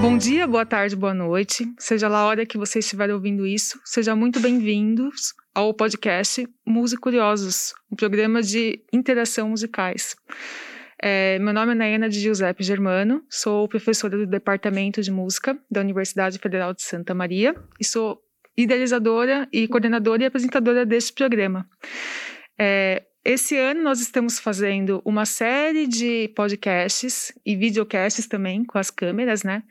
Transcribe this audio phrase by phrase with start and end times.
[0.00, 1.66] Bom dia, boa tarde, boa noite.
[1.76, 7.02] Seja lá a hora que você estiver ouvindo isso, seja muito bem-vindos ao podcast Música
[7.02, 10.14] Curiosos, um programa de interação musicais.
[11.02, 15.80] É, meu nome é Naena de Giuseppe Germano, sou professora do Departamento de Música da
[15.80, 18.20] Universidade Federal de Santa Maria e sou
[18.56, 21.68] idealizadora e coordenadora e apresentadora deste programa.
[22.56, 28.90] É, esse ano nós estamos fazendo uma série de podcasts e videocasts também com as
[28.90, 29.62] câmeras, né?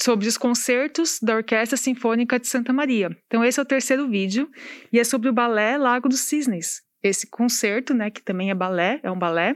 [0.00, 3.16] Sobre os concertos da Orquestra Sinfônica de Santa Maria.
[3.28, 4.50] Então esse é o terceiro vídeo
[4.92, 6.82] e é sobre o balé Lago dos Cisnes.
[7.00, 9.54] Esse concerto, né, que também é balé, é um balé,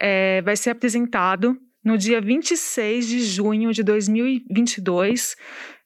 [0.00, 5.36] é, vai ser apresentado no dia 26 de junho de 2022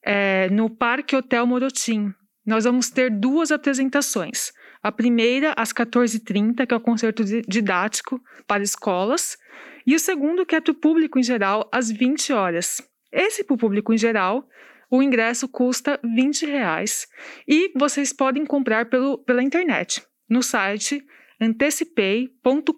[0.00, 2.14] é, no Parque Hotel Morotim.
[2.46, 4.52] Nós vamos ter duas apresentações.
[4.82, 9.38] A primeira, às 14h30, que é o concerto didático para escolas,
[9.86, 12.82] e o segundo, que é para o público em geral, às 20 horas.
[13.12, 14.48] Esse para o público em geral,
[14.90, 17.06] o ingresso custa 20 reais
[17.46, 21.04] e vocês podem comprar pelo, pela internet, no site
[21.40, 22.68] antecipei.com.br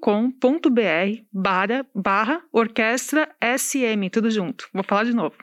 [1.33, 4.68] barra, barra orquestra SM, tudo junto.
[4.72, 5.36] Vou falar de novo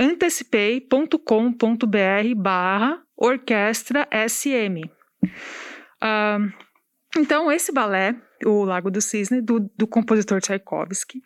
[0.00, 4.99] antecipei.com.br barra orquestra SM.
[6.02, 6.52] Uh,
[7.16, 8.14] então, esse balé,
[8.44, 11.20] o Lago do Cisne, do, do compositor Tchaikovsky,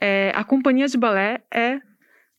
[0.00, 1.80] é, a companhia de balé é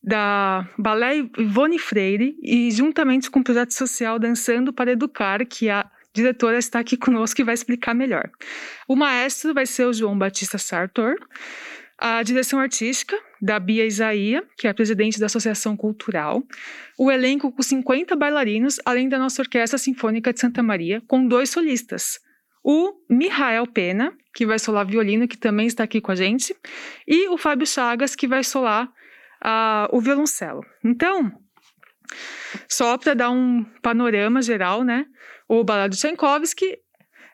[0.02, 5.88] da Balé Ivone Freire e juntamente com o projeto social Dançando para Educar, que a
[6.12, 8.30] diretora está aqui conosco e vai explicar melhor.
[8.88, 11.14] O maestro vai ser o João Batista Sartor,
[12.00, 16.42] a direção artística da Bia Isaia, que é a presidente da Associação Cultural,
[16.98, 21.50] o elenco com 50 bailarinos, além da nossa Orquestra Sinfônica de Santa Maria, com dois
[21.50, 22.18] solistas.
[22.64, 26.54] O Mihael Pena, que vai solar violino, que também está aqui com a gente,
[27.06, 28.86] e o Fábio Chagas, que vai solar
[29.44, 30.64] uh, o violoncelo.
[30.82, 31.30] Então,
[32.68, 35.06] só para dar um panorama geral, né?
[35.46, 36.78] O balé do Tchaikovsky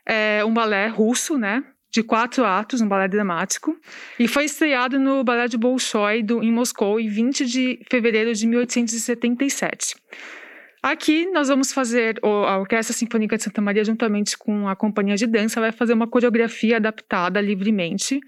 [0.05, 1.65] é um balé russo, né?
[1.97, 3.75] De quatro atos, um balé dramático,
[4.19, 8.47] e foi estreado no Balé de Bolshoi do, em Moscou em 20 de fevereiro de
[8.47, 9.97] 1877.
[10.83, 15.27] Aqui nós vamos fazer, a Orquestra Sinfônica de Santa Maria, juntamente com a companhia de
[15.27, 18.21] dança, vai fazer uma coreografia adaptada livremente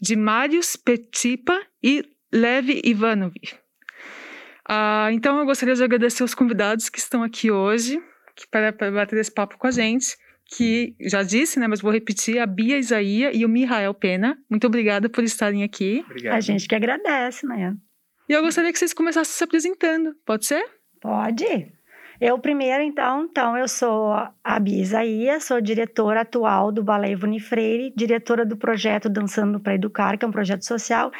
[0.00, 2.02] de Marius Petipa e
[2.32, 3.34] Lev Ivanov.
[4.66, 8.02] Ah, então eu gostaria de agradecer os convidados que estão aqui hoje
[8.50, 10.16] para, para bater esse papo com a gente
[10.54, 14.38] que já disse, né, mas vou repetir, a Bia Isaia e o Mihael Pena.
[14.50, 16.04] Muito obrigada por estarem aqui.
[16.06, 16.34] Obrigado.
[16.34, 17.74] A gente que agradece, né?
[18.28, 20.14] E eu gostaria que vocês começassem se apresentando.
[20.26, 20.62] Pode ser?
[21.00, 21.72] Pode.
[22.20, 24.12] Eu primeiro, então, então eu sou
[24.44, 29.74] a Bia Isaia, sou diretora atual do Balé Ivone Freire, diretora do projeto Dançando para
[29.74, 31.10] Educar, que é um projeto social,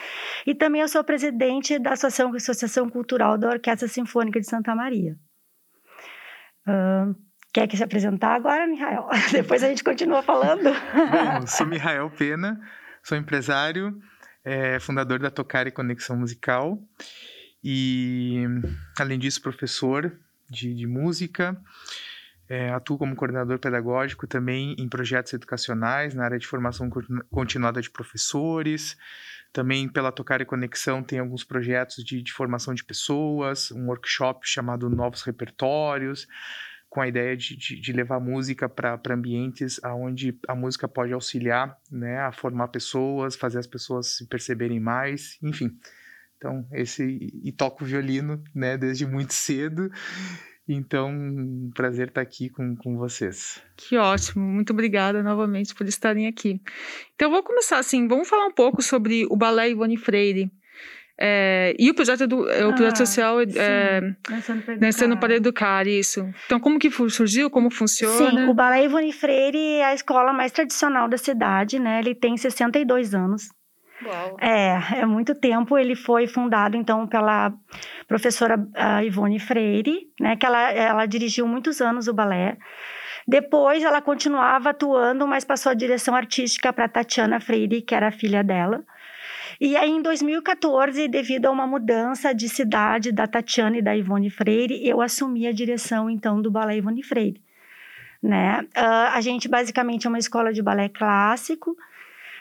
[0.47, 5.17] e também eu sou presidente da Associação, Associação Cultural da Orquestra Sinfônica de Santa Maria.
[6.69, 7.17] Uh,
[7.53, 9.09] Quer que se apresentar agora, Mihael?
[9.31, 10.71] Depois a gente continua falando.
[10.71, 12.59] Bom, sou Mihael Pena,
[13.03, 14.01] sou empresário,
[14.43, 16.79] é, fundador da Tocar e Conexão Musical
[17.63, 18.45] e,
[18.99, 20.19] além disso, professor
[20.49, 21.61] de, de música.
[22.49, 26.89] É, atuo como coordenador pedagógico também em projetos educacionais na área de formação
[27.31, 28.97] continuada de professores.
[29.53, 34.49] Também pela Tocar e Conexão tem alguns projetos de, de formação de pessoas, um workshop
[34.49, 36.27] chamado Novos Repertórios
[36.93, 41.75] com a ideia de, de, de levar música para ambientes onde a música pode auxiliar
[41.91, 45.75] né, a formar pessoas, fazer as pessoas se perceberem mais, enfim.
[46.37, 47.31] Então, esse.
[47.43, 49.91] E toco violino né, desde muito cedo.
[50.69, 53.63] Então, um prazer estar aqui com, com vocês.
[53.75, 56.61] Que ótimo, muito obrigada novamente por estarem aqui.
[57.15, 60.53] Então, vou começar assim, vamos falar um pouco sobre o balé Ivone Freire.
[61.25, 64.01] É, e o projeto do é, o ah, projeto social é,
[64.77, 66.29] Dançando para, educar, isso.
[66.47, 67.49] Então, como que surgiu?
[67.49, 68.41] Como funciona?
[68.41, 72.01] Sim, o Balé Ivone Freire é a escola mais tradicional da cidade, né?
[72.01, 73.45] Ele tem 62 anos.
[74.05, 74.37] Uau.
[74.41, 75.79] É, é muito tempo.
[75.79, 77.53] Ele foi fundado, então, pela
[78.09, 78.59] professora
[79.05, 80.35] Ivone Freire, né?
[80.35, 82.57] Que ela, ela dirigiu muitos anos o balé.
[83.29, 88.13] Depois, ela continuava atuando, mas passou a direção artística para Tatiana Freire, que era a
[88.13, 88.83] filha dela.
[89.65, 94.29] E aí, em 2014, devido a uma mudança de cidade da Tatiana e da Ivone
[94.29, 97.41] Freire, eu assumi a direção, então, do Balé Ivone Freire.
[98.21, 98.67] Né?
[98.77, 101.77] Uh, a gente, basicamente, é uma escola de balé clássico,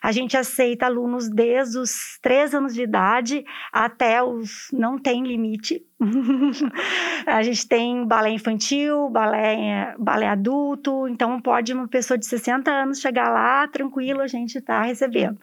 [0.01, 4.71] a gente aceita alunos desde os três anos de idade até os.
[4.73, 5.85] não tem limite.
[7.27, 13.00] a gente tem balé infantil, balé, balé adulto, então pode uma pessoa de 60 anos
[13.00, 15.38] chegar lá tranquilo, a gente está recebendo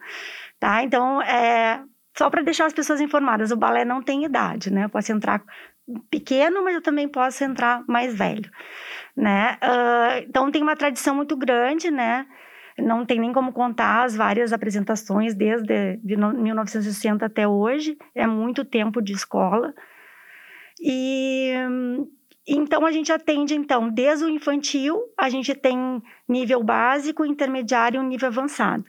[0.59, 0.83] tá?
[0.83, 1.81] Então, é,
[2.17, 4.85] só para deixar as pessoas informadas, o balé não tem idade, né?
[4.85, 5.43] Eu posso entrar
[6.09, 8.49] pequeno, mas eu também posso entrar mais velho,
[9.15, 9.57] né?
[9.63, 12.25] Uh, então tem uma tradição muito grande, né?
[12.77, 17.97] Não tem nem como contar as várias apresentações desde de 1960 até hoje.
[18.15, 19.73] É muito tempo de escola.
[20.81, 21.53] E
[22.47, 28.05] então a gente atende então desde o infantil, a gente tem nível básico, intermediário e
[28.05, 28.85] nível avançado.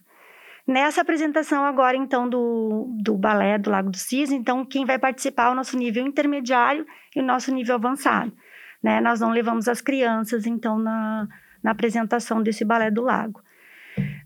[0.70, 5.48] Nessa apresentação agora, então, do, do balé do Lago do Cisne, então, quem vai participar
[5.48, 6.86] é o nosso nível intermediário
[7.16, 8.32] e o nosso nível avançado.
[8.80, 9.00] Né?
[9.00, 11.26] Nós não levamos as crianças, então, na,
[11.60, 13.42] na apresentação desse balé do Lago.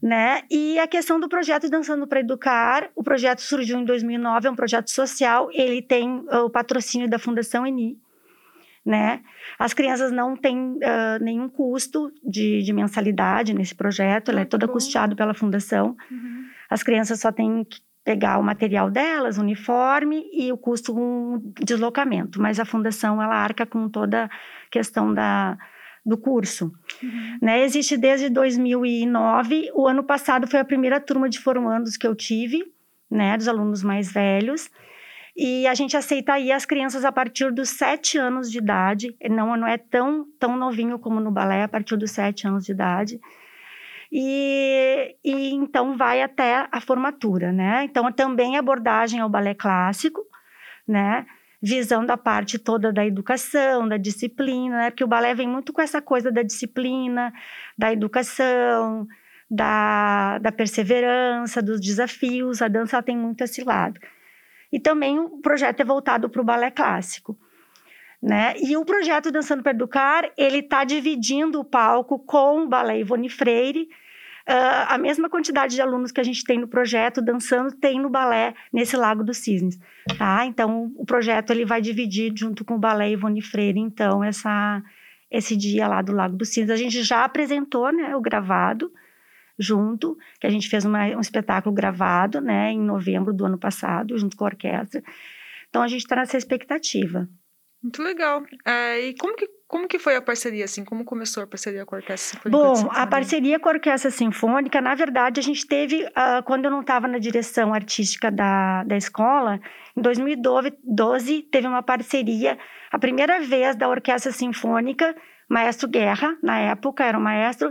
[0.03, 0.43] Né?
[0.51, 4.55] E a questão do projeto Dançando para Educar, o projeto surgiu em 2009, é um
[4.55, 7.99] projeto social, ele tem o patrocínio da Fundação Eni,
[8.85, 9.21] né?
[9.59, 14.69] As crianças não têm uh, nenhum custo de, de, mensalidade nesse projeto, ela é toda
[14.69, 15.97] custeada pela fundação.
[16.11, 16.45] Uhum.
[16.69, 22.41] As crianças só têm que pegar o material delas, uniforme e o custo um deslocamento,
[22.41, 24.31] mas a fundação ela arca com toda a
[24.71, 25.57] questão da,
[26.05, 26.71] do curso.
[27.03, 27.39] Uhum.
[27.41, 27.65] Né?
[27.65, 32.63] Existe desde 2009, o ano passado foi a primeira turma de formandos que eu tive,
[33.11, 34.69] né, dos alunos mais velhos,
[35.37, 39.17] e a gente aceita aí as crianças a partir dos sete anos de idade.
[39.29, 42.73] Não, não é tão, tão novinho como no balé, a partir dos sete anos de
[42.73, 43.21] idade.
[44.13, 47.83] E, e então vai até a formatura, né?
[47.85, 50.25] Então também abordagem ao balé clássico,
[50.87, 51.27] né?
[51.61, 54.91] Visão da parte toda da educação, da disciplina, né?
[54.91, 57.33] Porque o balé vem muito com essa coisa da disciplina,
[57.77, 59.05] da educação,
[59.51, 62.63] da, da perseverança, dos desafios.
[62.63, 63.99] A dança tem muito esse lado.
[64.75, 67.39] E também o projeto é voltado para o balé clássico.
[68.21, 68.55] Né?
[68.61, 73.29] E o projeto Dançando para Educar, ele está dividindo o palco com o Balé Ivone
[73.29, 73.83] Freire.
[74.49, 78.11] Uh, a mesma quantidade de alunos que a gente tem no projeto dançando tem no
[78.11, 79.79] balé nesse Lago dos Cisnes,
[80.19, 80.45] tá?
[80.45, 84.83] Então, o projeto ele vai dividir junto com o Balé Ivone Freire, então, essa,
[85.31, 86.71] esse dia lá do Lago dos Cisnes.
[86.71, 88.93] A gente já apresentou, né, o gravado,
[89.59, 94.19] junto, que a gente fez uma, um espetáculo gravado, né, em novembro do ano passado,
[94.19, 95.03] junto com a orquestra.
[95.69, 97.29] Então a gente está nessa expectativa.
[97.85, 98.43] Muito legal.
[98.65, 100.87] É, e como que, como que foi a parceria, assim?
[100.87, 102.51] Como começou a parceria com a Orquestra Sinfônica?
[102.51, 106.71] Bom, a parceria com a Orquestra Sinfônica, na verdade, a gente teve, uh, quando eu
[106.71, 109.61] não estava na direção artística da, da escola,
[109.95, 112.59] em 2012, teve uma parceria,
[112.91, 115.15] a primeira vez da Orquestra Sinfônica,
[115.47, 117.71] Maestro Guerra, na época, era o maestro,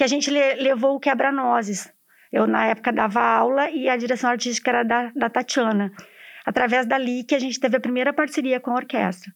[0.00, 1.92] que a gente le levou o quebra-nozes.
[2.32, 5.92] Eu, na época, dava aula e a direção artística era da, da Tatiana.
[6.42, 9.30] Através dali que a gente teve a primeira parceria com a orquestra.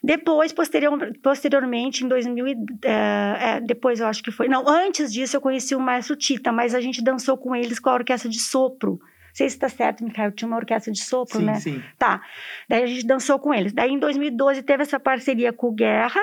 [0.00, 2.92] Depois, posterior, posteriormente, em 2000, é,
[3.40, 6.72] é, depois eu acho que foi, não, antes disso eu conheci o maestro Tita, mas
[6.72, 8.92] a gente dançou com eles com a orquestra de sopro.
[8.92, 11.54] Não sei se está certo, Micael, tinha uma orquestra de sopro, sim, né?
[11.56, 11.82] Sim, sim.
[11.98, 12.22] Tá.
[12.68, 13.72] Daí a gente dançou com eles.
[13.72, 16.20] Daí em 2012 teve essa parceria com o Guerra,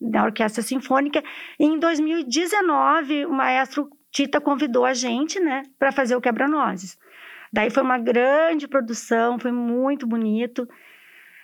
[0.00, 1.22] da Orquestra Sinfônica.
[1.58, 6.96] E em 2019, o maestro Tita convidou a gente, né, para fazer o Quebra-Nozes.
[7.52, 10.68] Daí foi uma grande produção, foi muito bonito.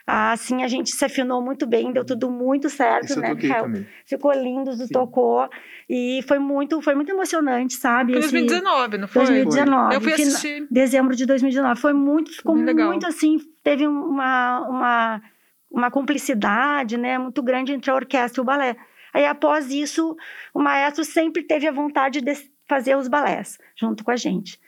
[0.07, 3.31] Assim, a gente se afinou muito bem, deu tudo muito certo, Isso né?
[3.31, 3.87] Eu toquei também.
[4.05, 4.89] Ficou lindo, Sim.
[4.89, 5.49] tocou.
[5.89, 8.13] E foi muito, foi muito emocionante, sabe?
[8.15, 9.25] Foi 2019, não foi?
[9.25, 9.95] 2019.
[9.95, 10.67] Eu fui assistir.
[10.69, 11.81] Dezembro de 2019.
[11.81, 15.23] Foi muito, ficou muito, muito assim, teve uma, uma
[15.71, 18.77] uma cumplicidade né, muito grande entre a orquestra e o balé.
[19.13, 20.17] Aí, após isso,
[20.55, 22.33] o maestro sempre teve a vontade de
[22.69, 24.59] fazer os balés junto com a gente.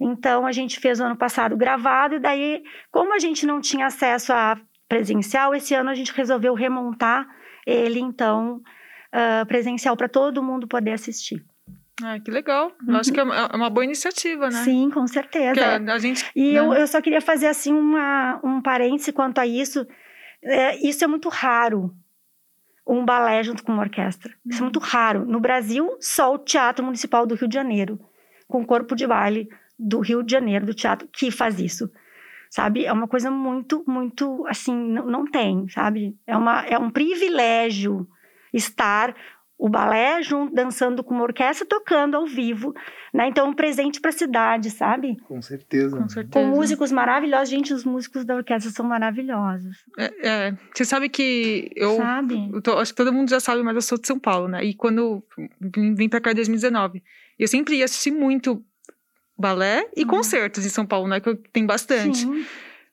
[0.00, 3.86] Então, a gente fez o ano passado gravado, e daí, como a gente não tinha
[3.86, 7.28] acesso a presencial, esse ano a gente resolveu remontar
[7.66, 8.62] ele, então,
[9.14, 11.44] uh, presencial, para todo mundo poder assistir.
[12.02, 12.72] Ah, que legal.
[12.86, 12.96] Uhum.
[12.96, 14.64] Acho que é uma, é boa iniciativa, né?
[14.64, 15.76] Sim, com certeza.
[15.76, 16.58] A gente, e né?
[16.58, 19.86] eu, eu só queria fazer, assim, uma, um parêntese quanto a isso,
[20.42, 21.94] é, isso é muito raro.
[22.86, 24.34] Um balé junto com uma orquestra.
[24.44, 24.84] Isso é muito uhum.
[24.84, 25.24] raro.
[25.24, 28.00] No Brasil, só o Teatro Municipal do Rio de Janeiro,
[28.48, 31.90] com o corpo de baile do Rio de Janeiro, do teatro, que faz isso.
[32.50, 32.84] Sabe?
[32.84, 36.18] É uma coisa muito, muito, assim, não, não tem, sabe?
[36.26, 38.08] É, uma, é um privilégio
[38.52, 39.14] estar
[39.60, 42.74] o balé junto, dançando com uma orquestra, tocando ao vivo,
[43.12, 43.28] né?
[43.28, 45.18] Então, um presente para a cidade, sabe?
[45.28, 45.98] Com certeza.
[45.98, 46.32] Com certeza.
[46.32, 47.50] Com músicos maravilhosos.
[47.50, 49.84] Gente, os músicos da orquestra são maravilhosos.
[49.98, 50.54] É, é.
[50.74, 51.94] Você sabe que eu...
[51.96, 52.50] Sabe?
[52.50, 54.64] Eu tô, acho que todo mundo já sabe, mas eu sou de São Paulo, né?
[54.64, 55.22] E quando
[55.60, 57.02] vim, vim para cá em 2019,
[57.38, 58.64] eu sempre ia assistir muito
[59.38, 60.08] balé e uhum.
[60.08, 61.20] concertos em São Paulo, né?
[61.20, 62.20] Que tem bastante.
[62.20, 62.46] Sim.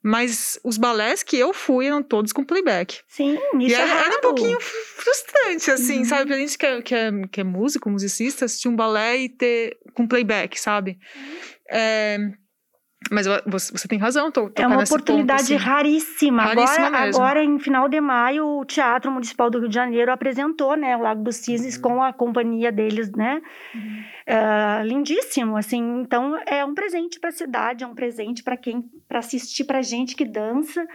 [0.08, 3.02] Mas os balés que eu fui eram todos com playback.
[3.10, 6.06] Sim, isso e era, é era um pouquinho frustrante, assim, uhum.
[6.06, 6.28] sabe?
[6.28, 9.78] Pra gente que é, que, é, que é músico, musicista, assistir um balé e ter
[9.94, 10.98] com playback, sabe?
[11.14, 11.38] Uhum.
[11.70, 12.18] É,
[13.12, 15.56] Mas você, você tem razão, tô, tô É uma nesse ponto, oportunidade assim.
[15.56, 16.44] raríssima.
[16.44, 17.22] Raríssima agora, mesmo.
[17.22, 21.02] agora, em final de maio, o Teatro Municipal do Rio de Janeiro apresentou, né, o
[21.02, 21.82] Lago dos Cisnes Uhum.
[21.82, 23.42] com a companhia deles, né?
[24.28, 26.02] Ah, lindíssimo, assim.
[26.02, 29.82] Então, é um presente para a cidade, é um presente para quem, para assistir para
[29.82, 30.86] gente que dança.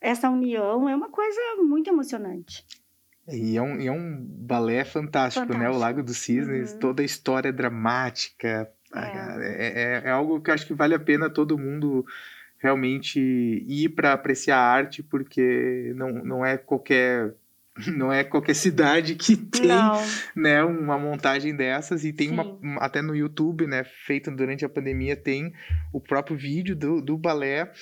[0.00, 2.64] Essa união é uma coisa muito emocionante.
[3.28, 5.52] E é um, é um balé fantástico, né?
[5.52, 5.78] O Fantástico.
[5.80, 6.78] Lago dos Cisnes, Uhum.
[6.80, 8.68] toda a história dramática.
[8.94, 10.02] É.
[10.02, 12.04] É, é algo que eu acho que vale a pena todo mundo
[12.58, 17.34] realmente ir para apreciar a arte, porque não, não é qualquer.
[17.96, 19.98] Não é qualquer cidade que tem Não,
[20.36, 22.58] né, uma montagem dessas e tem uma, Sim.
[22.62, 25.54] um- até no YouTube, né, feito durante a pandemia, tem
[25.90, 27.72] o próprio vídeo do, do balé,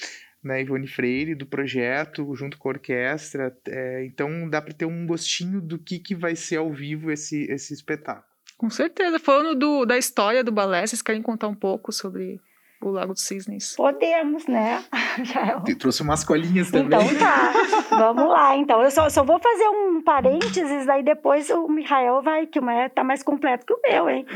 [0.45, 5.05] né, Ivone Freire, do projeto, junto com a orquestra, é, então dá para ter um
[5.09, 8.30] gostinho do que, que vai ser ao vivo esse, esse espetáculo.
[8.61, 9.19] Com certeza.
[9.19, 12.39] Falando do, da história do balé, vocês querem contar um pouco sobre
[12.83, 13.75] o Lago dos Cisnes?
[13.75, 14.85] podemos, né?
[15.25, 15.65] Jael?
[15.67, 17.01] Eu trouxe umas colinhas também.
[17.01, 17.53] Então tá,
[17.89, 18.55] vamos lá.
[18.59, 22.63] Então, eu só, só vou fazer um parênteses, daí depois o Michael vai, que o
[22.63, 24.27] meu tá mais completo que o meu, hein?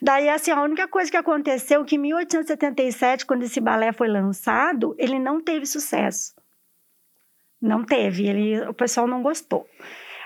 [0.00, 4.08] Daí, assim, a única coisa que aconteceu é que em 1877, quando esse balé foi
[4.08, 6.34] lançado, ele não teve sucesso.
[7.60, 9.66] Não teve, ele, o pessoal não gostou.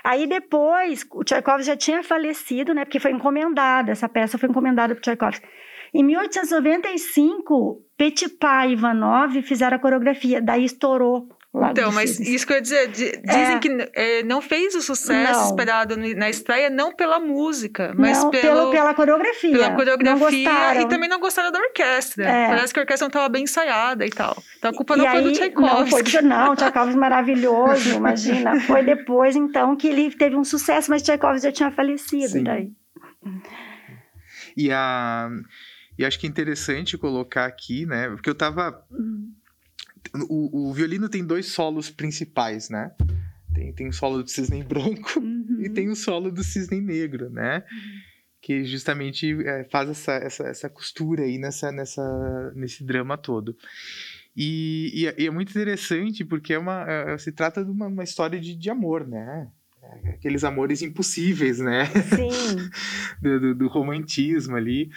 [0.03, 2.85] Aí depois, o Tchaikovsky já tinha falecido, né?
[2.85, 5.47] Porque foi encomendada, essa peça foi encomendada para Tchaikovsky.
[5.93, 11.27] Em 1895, Petipa e Ivanov fizeram a coreografia, daí estourou.
[11.53, 12.29] Então, mas Cisnes.
[12.29, 15.45] isso que eu ia dizer, di- dizem que é, não fez o sucesso Não.
[15.49, 19.51] esperado na estreia, não pela música, mas não, pelo, pelo, pela coreografia.
[19.51, 20.81] pela Não coreografia gostaram.
[20.81, 22.23] e também não gostaram da orquestra.
[22.25, 22.47] É.
[22.47, 24.41] Parece que a orquestra não estava bem ensaiada e tal.
[24.57, 25.89] Então a culpa E não foi aí, do Não, Tchaikovsky.
[25.89, 28.57] foi do, não, Tchaikovsky maravilhoso, imagina.
[28.61, 32.43] Foi depois, então, que ele teve um sucesso, mas Tchaikovsky já tinha falecido Sim.
[32.43, 32.71] daí.
[34.55, 35.29] E, a,
[35.99, 38.83] e acho que é interessante colocar aqui, né, porque eu tava
[40.29, 42.91] o, o violino tem dois solos principais, né?
[43.53, 45.21] Tem, tem o solo do cisne branco
[45.59, 47.63] e tem o solo do cisne negro, né?
[48.41, 53.55] Que justamente é, faz essa, essa, essa costura aí nessa, nessa, nesse drama todo.
[54.35, 57.87] E, e é- e é muito interessante porque é uma, é- se trata de uma,
[57.87, 59.49] uma história de, de amor, né?
[59.83, 61.85] É, Aqueles amores impossíveis, né?
[61.85, 62.69] Sim.
[63.21, 64.89] do, do- do romantismo ali,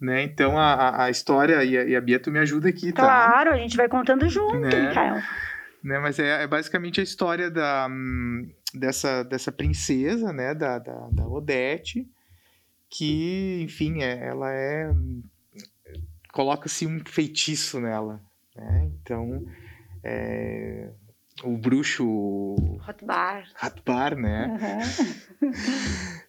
[0.00, 0.22] né?
[0.22, 3.02] Então a, a- história e a, e a Bia, tu me ajuda aqui, tá?
[3.02, 4.88] Claro, a gente vai contando junto, Né?
[4.88, 5.14] Michael.
[5.84, 5.98] né?
[5.98, 7.88] Mas é, é basicamente a história da,
[8.74, 10.54] dessa, dessa princesa, né?
[10.54, 12.08] Da, da, da Odete,
[12.88, 14.90] que, enfim, é, ela é...
[16.32, 18.20] Coloca-se um feitiço nela,
[18.56, 18.88] né?
[19.02, 19.44] Então,
[20.04, 20.88] é,
[21.44, 22.04] o bruxo
[22.86, 23.44] Hot bar.
[23.54, 24.48] Ratbar, né?
[25.40, 25.50] Uhum.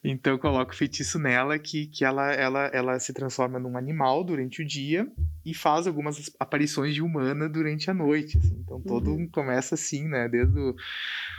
[0.04, 4.62] Então coloca o feitiço nela que, que ela, ela, ela se transforma num animal durante
[4.64, 5.08] o dia
[5.46, 8.38] e faz algumas aparições de humana durante a noite.
[8.38, 8.58] assim.
[8.64, 9.28] Então todo Uhum.
[9.28, 10.28] começa assim, né?
[10.28, 10.76] Desde o,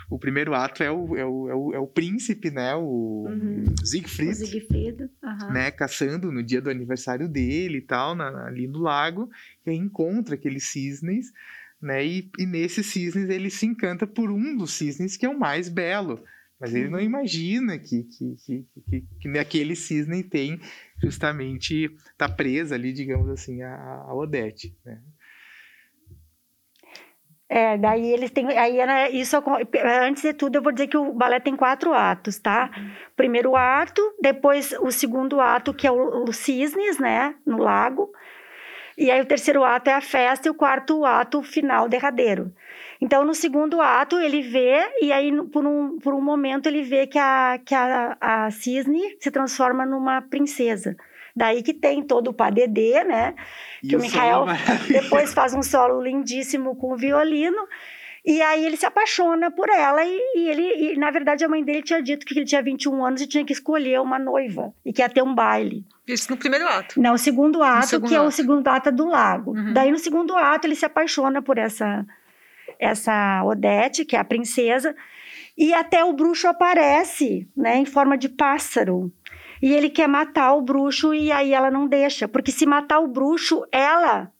[0.09, 2.73] o primeiro ato é o, é, o, é, o, é o príncipe, né?
[2.75, 3.63] O Uhum.
[3.81, 5.09] O Siegfried, Siegfried.
[5.23, 5.51] aham.
[5.51, 5.69] né?
[5.71, 9.29] Caçando no dia do aniversário dele e tal, na- ali no lago.
[9.65, 11.33] E aí encontra aqueles cisnes,
[11.83, 12.05] né?
[12.05, 15.69] E, e nesses cisnes ele se encanta por um dos cisnes que é o mais
[15.69, 16.23] belo.
[16.59, 17.05] Mas ele não Uhum.
[17.05, 20.59] imagina que, que, que, que, que naquele cisne tem
[21.01, 23.75] justamente, tá presa ali, digamos assim, a,
[24.07, 25.01] a Odete, né?
[27.49, 28.47] É, daí eles têm.
[28.57, 29.37] Aí era isso.
[29.37, 29.59] acon-
[30.01, 32.71] Antes de tudo, eu vou dizer que o balé tem quatro atos, tá?
[33.15, 37.35] Primeiro ato, depois o segundo ato, que é o, o cisnes, né?
[37.45, 38.11] No lago.
[38.97, 42.53] E aí o terceiro ato é a festa e o quarto ato final derradeiro.
[43.01, 47.05] Então, no segundo ato, ele vê, e aí, por um, por um momento, ele vê
[47.05, 50.95] que a, que a, a cisne se transforma numa princesa.
[51.35, 53.33] Daí que tem todo o padedê, né?
[53.83, 55.03] E Que o Michael maravilhoso.
[55.03, 57.67] Depois faz um solo lindíssimo com o violino.
[58.25, 61.61] E aí ele se apaixona por ela e, e ele, e, na verdade, a mãe
[61.61, 64.93] dele tinha dito que ele tinha 21 anos e tinha que escolher uma noiva e
[64.93, 65.85] que ia ter um baile.
[66.07, 67.01] Isso no primeiro ato.
[67.01, 68.31] Não, o segundo ato, segundo que é o ato.
[68.31, 69.51] segundo ato do lago.
[69.51, 69.73] Uhum.
[69.73, 72.05] Daí no segundo ato ele se apaixona por essa
[72.79, 74.95] essa Odete, que é a princesa,
[75.57, 79.11] e até o bruxo aparece, né, em forma de pássaro.
[79.61, 83.07] E ele quer matar o bruxo e aí ela não deixa, porque se matar o
[83.07, 84.31] bruxo, ela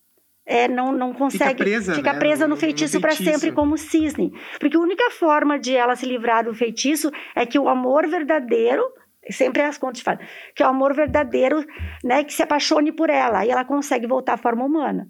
[0.46, 1.56] é, não, não consegue.
[1.56, 4.32] presa, fica né, presa no- no feitiço para sempre, como cisne.
[4.60, 8.84] Porque a única forma de ela se livrar do feitiço é que o amor verdadeiro.
[9.30, 10.20] Sempre as contas falam
[10.54, 11.66] que é o amor verdadeiro,
[12.04, 15.08] né, que se apaixone por ela, e ela consegue voltar à forma humana.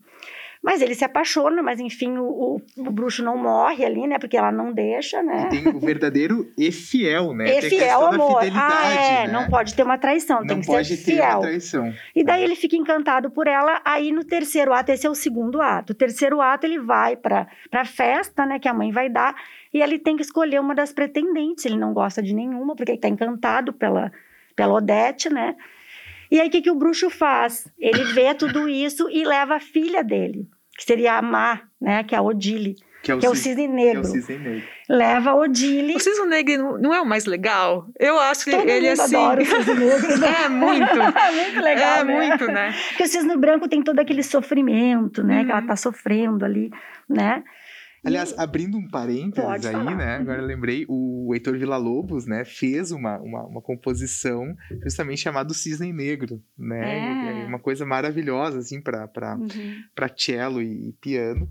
[0.63, 4.17] Mas ele se apaixona, mas enfim, o, o, o, bruxo não morre ali, né?
[4.17, 5.49] Porque ela não deixa, né?
[5.51, 7.59] E tem o verdadeiro e fiel, né?
[7.59, 8.39] E fiel amor.
[8.55, 9.33] Ah, é, né?
[9.33, 11.17] não pode ter uma traição, não tem que pode ser fiel.
[11.17, 11.93] Ter uma traição.
[12.15, 13.81] E daí ele fica encantado por ela.
[13.83, 15.91] Aí no terceiro ato, esse é o segundo ato.
[15.91, 18.57] O terceiro ato ele vai para a festa, né?
[18.57, 19.35] Que a mãe vai dar.
[19.73, 21.65] E ele tem que escolher uma das pretendentes.
[21.65, 24.13] Ele não gosta de nenhuma, porque ele está encantado pela,
[24.55, 25.57] pela Odete, né?
[26.33, 27.71] E aí, o que, que o bruxo faz?
[27.77, 32.03] Ele vê tudo isso e leva a filha dele, que seria a Má, né?
[32.03, 32.75] Que é a Odile.
[33.03, 34.01] Que é o, que é o cisne, negro.
[34.01, 34.67] Que é o cisne negro.
[34.89, 35.95] Leva a Odile.
[35.95, 37.87] O cisne negro não é o mais legal?
[37.99, 39.15] Eu acho que Todo ele mundo assim.
[39.15, 40.35] Adora o cisne negro, né?
[40.45, 41.01] é muito.
[41.19, 41.97] é muito legal.
[41.99, 42.13] É né?
[42.13, 42.75] muito, né?
[42.89, 45.39] Porque o cisne branco tem todo aquele sofrimento, né?
[45.39, 45.45] Uhum.
[45.45, 46.71] Que ela tá sofrendo ali,
[47.09, 47.43] né?
[48.05, 49.95] Aliás, abrindo um parênteses Pode aí, falar.
[49.95, 50.15] né?
[50.17, 55.93] Agora eu lembrei, o Heitor Villa-Lobos, né, fez uma, uma, uma composição justamente chamada Cisne
[55.93, 57.43] Negro, né?
[57.43, 57.45] É.
[57.45, 59.83] Uma coisa maravilhosa, assim, para Uhum.
[60.17, 61.49] cello e, e piano.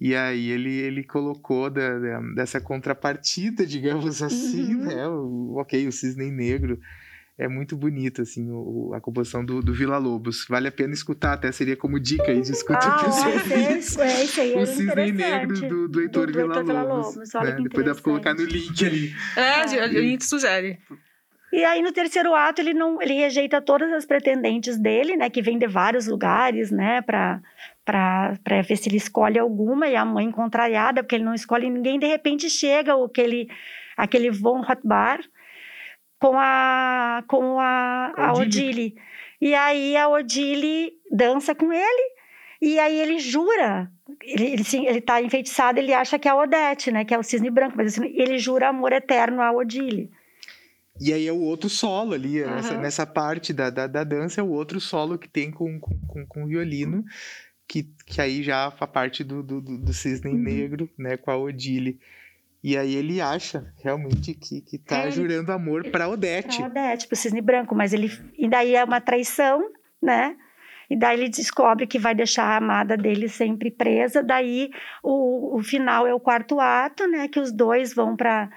[0.00, 4.84] E aí ele, ele colocou da, da- dessa contrapartida, digamos assim, Uhum.
[4.84, 5.08] né?
[5.08, 6.78] O, ok, o Cisne Negro.
[7.44, 10.46] É muito bonito, assim, o, o- a composição do, do Vila Lobos.
[10.48, 13.08] Vale a pena escutar, até seria como dica aí de escuta Ah, para
[13.58, 14.00] é, é isso
[14.40, 16.66] aí, O é Cisne Negro do, do Heitor Do- do Villa-Lobos.
[16.66, 17.60] Villa-Lobos, olha né?
[17.62, 19.12] Depois dá pra colocar no link ali.
[19.36, 20.78] É, a gente sugere.
[21.52, 25.28] E aí, no terceiro ato, ele não ele rejeita todas as pretendentes dele, né?
[25.28, 27.02] Que vêm de vários lugares, né?
[27.02, 27.42] Pra,
[27.84, 28.34] pra
[28.66, 29.86] ver se ele escolhe alguma.
[29.88, 31.98] E a mãe contrariada, porque ele não escolhe ninguém.
[31.98, 33.50] De repente, chega o, aquele,
[33.96, 35.20] aquele Von Rothbar
[36.22, 38.94] com a, com a, a Odile.
[39.40, 42.04] E aí, a Odile dança com ele.
[42.60, 43.90] E aí, ele jura...
[44.22, 47.04] Ele, ele, sim, ele tá enfeitiçado, ele acha que é a Odete, né?
[47.04, 47.76] Que é o cisne branco.
[47.76, 50.10] Mas assim, ele jura amor eterno à Odile.
[51.00, 52.82] E aí é o outro solo ali, nessa, Aham.
[52.82, 56.26] nessa parte da, da, da dança, é o outro solo que tem com, com, com,
[56.26, 57.04] com o violino,
[57.66, 60.38] que, que aí já a parte do, do, do do cisne Uhum.
[60.38, 61.98] negro, né, com a Odile.
[62.62, 66.58] E aí ele acha realmente que, que tá É, jurando amor pra Odete.
[66.58, 68.08] Pra Odete, pro cisne branco, mas ele.
[68.38, 69.60] E daí é uma traição,
[70.00, 70.36] né?
[70.88, 74.22] E daí ele descobre que vai deixar a amada dele sempre presa.
[74.22, 74.70] Daí
[75.02, 77.26] o, o final é o quarto ato, né?
[77.28, 78.48] Que os dois vão para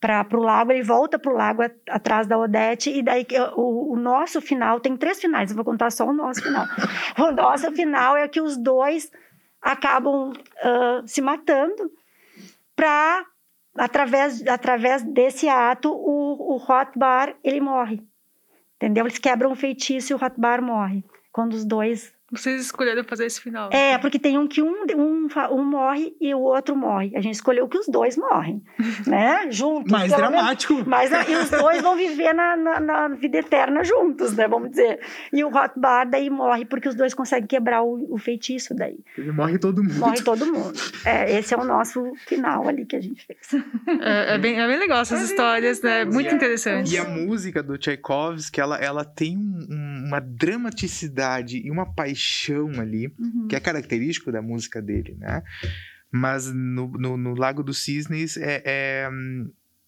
[0.00, 3.92] para o lago, ele volta para o lago a- atrás da Odete, e daí o,
[3.92, 6.64] o nosso final, tem três finais, eu vou contar só o nosso final.
[7.20, 9.10] o nosso final é que os dois
[9.60, 11.92] acabam ah, se matando
[12.74, 13.26] para,
[13.76, 18.02] através, através desse ato, o, o Rothbar, ele morre.
[18.76, 19.04] Entendeu?
[19.04, 21.04] Eles quebram o feitiço e o Rothbar morre.
[21.32, 23.70] Quando os dois Vocês escolheram fazer esse final.
[23.72, 27.12] é, porque tem um que um, um, um morre e o outro morre.
[27.16, 28.62] A gente escolheu que os dois morrem,
[29.06, 29.46] né?
[29.50, 29.90] Juntos.
[29.90, 30.16] Mais menos.
[30.30, 30.82] dramático.
[30.86, 34.46] Mas e os dois vão viver na, na, na vida eterna juntos, né?
[34.46, 35.00] Vamos dizer.
[35.32, 38.98] E o Rothbar daí morre porque os dois conseguem quebrar o, o feitiço daí.
[39.18, 39.98] Ele morre todo mundo.
[39.98, 40.72] Morre todo mundo.
[41.04, 43.62] É, esse é o nosso final ali que a gente fez.
[44.00, 46.04] É, é bem, é bem legal essas histórias, né?
[46.04, 46.94] Muito E a- interessante.
[46.94, 52.19] E a música do Tchaikovsky, ela, ela tem um- uma dramaticidade e uma paixão
[52.80, 53.14] ali,
[53.48, 55.42] que é característico da música dele, né?
[56.10, 59.08] Mas no, no, no Lago dos Cisnes é, é,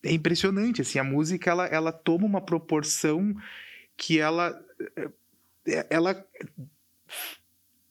[0.05, 3.35] é impressionante, assim, a música ela, ela toma uma proporção
[3.97, 4.59] que ela,
[5.67, 6.25] é, ela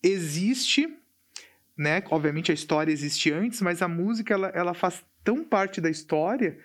[0.02, 0.88] existe,
[1.78, 2.02] né?
[2.10, 6.58] Obviamente a história existe antes, mas a música ela, ela faz tão parte da história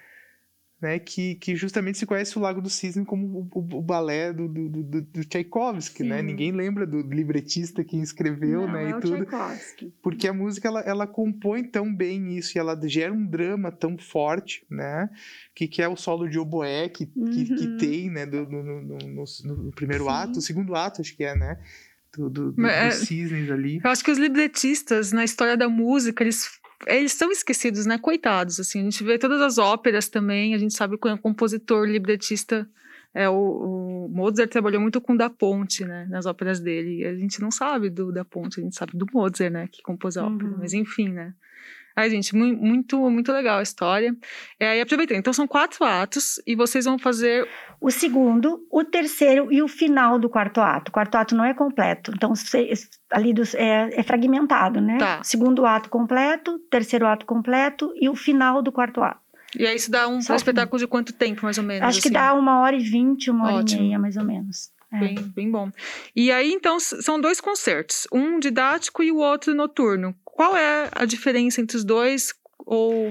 [0.81, 4.31] né, que, que justamente se conhece o Lago do Cisne como o, o- o balé
[4.33, 6.19] do, do, do, do Tchaikovsky, né?
[6.19, 6.25] Sim.
[6.25, 9.95] Ninguém lembra do libretista que escreveu, Não, né, é e o tudo, Tchaikovsky.
[10.03, 13.97] porque a música ela, ela compõe tão bem isso e ela gera um drama tão
[13.97, 15.09] forte, né?
[15.55, 17.77] Que, que é o solo de oboé que, que, que Uhum.
[17.79, 20.11] tem, né, do- no, no, no, no- primeiro Sim.
[20.11, 21.59] ato, segundo ato acho que é, né?
[22.17, 23.81] Do, do, do, Mas é- dos cisnes ali.
[23.83, 26.49] Eu acho que os libretistas, na história da música, eles,
[26.87, 27.99] eles são esquecidos, né?
[27.99, 28.81] Coitados, assim.
[28.81, 32.69] A gente vê todas as óperas também, a gente sabe que o compositor, libretista...
[33.15, 36.07] É, o, o Mozart trabalhou muito com Da Ponte, né?
[36.11, 37.01] Nas óperas dele.
[37.01, 39.69] E a gente não sabe do Da Ponte, a gente sabe do Mozart, né?
[39.73, 40.51] Que compôs a ópera.
[40.51, 40.59] Uhum.
[40.59, 41.33] Mas enfim, né?
[41.97, 44.15] Ai, gente, mu- muito, muito legal a história.
[44.61, 47.49] É, e aproveitando, então são quatro atos e vocês vão fazer
[47.81, 50.91] O segundo, o terceiro e o final do quarto ato.
[50.91, 52.13] O quarto ato não é completo.
[52.15, 52.33] Então,
[53.11, 54.99] ali dos- é, é fragmentado, né?
[54.99, 55.23] Tá.
[55.25, 59.21] Segundo ato completo, terceiro ato completo e o final do quarto ato.
[59.59, 61.89] E aí isso dá um, um que- espetáculo de quanto tempo, mais ou menos?
[61.89, 62.13] Acho que assim?
[62.15, 63.81] dá uma hora e vinte, uma hora Ótimo.
[63.81, 64.71] e meia, mais ou menos.
[64.93, 64.99] É.
[65.01, 65.71] Bem, bem bom.
[66.15, 68.07] E aí, então, são dois concertos.
[68.13, 70.15] Um didático e o outro noturno.
[70.37, 72.35] Qual é a diferença entre os dois?
[72.59, 73.11] Ou...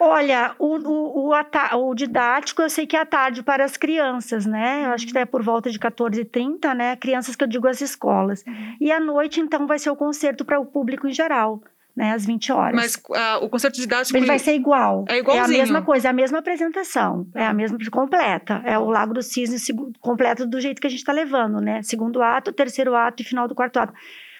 [0.00, 4.44] Olha, o, o, o, o, didático eu sei que é à tarde para as crianças,
[4.44, 4.84] né?
[4.84, 6.96] Eu acho que é por volta de 14h30, né?
[6.96, 8.44] Crianças que eu digo as escolas.
[8.44, 8.76] Uhum.
[8.80, 11.62] E à noite, então, vai ser o concerto para o público em geral.
[11.94, 12.74] Né, às 20 horas.
[12.74, 14.14] Mas uh, o concerto didático.
[14.18, 15.06] Ele vai ser igual.
[15.08, 15.56] É igualzinho.
[15.56, 17.26] É a mesma coisa, é a mesma apresentação.
[17.34, 18.60] É a mesma completa.
[18.66, 19.56] É o Lago do Cisne
[19.98, 21.82] completo do jeito que a gente está levando, né?
[21.82, 23.94] Segundo ato, terceiro ato e final do quarto ato.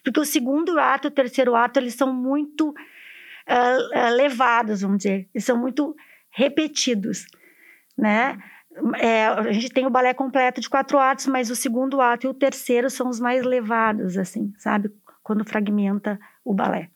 [0.06, 5.28] Porque o segundo ato e o terceiro ato, eles são muito uh, levados, vamos dizer.
[5.34, 5.96] Eles são muito
[6.30, 7.26] repetidos,
[7.98, 8.38] né?
[9.00, 12.30] É, a gente tem o balé completo de quatro atos, mas o segundo ato e
[12.30, 14.92] o terceiro são os mais levados, assim, sabe?
[15.24, 16.88] Quando fragmenta o balé.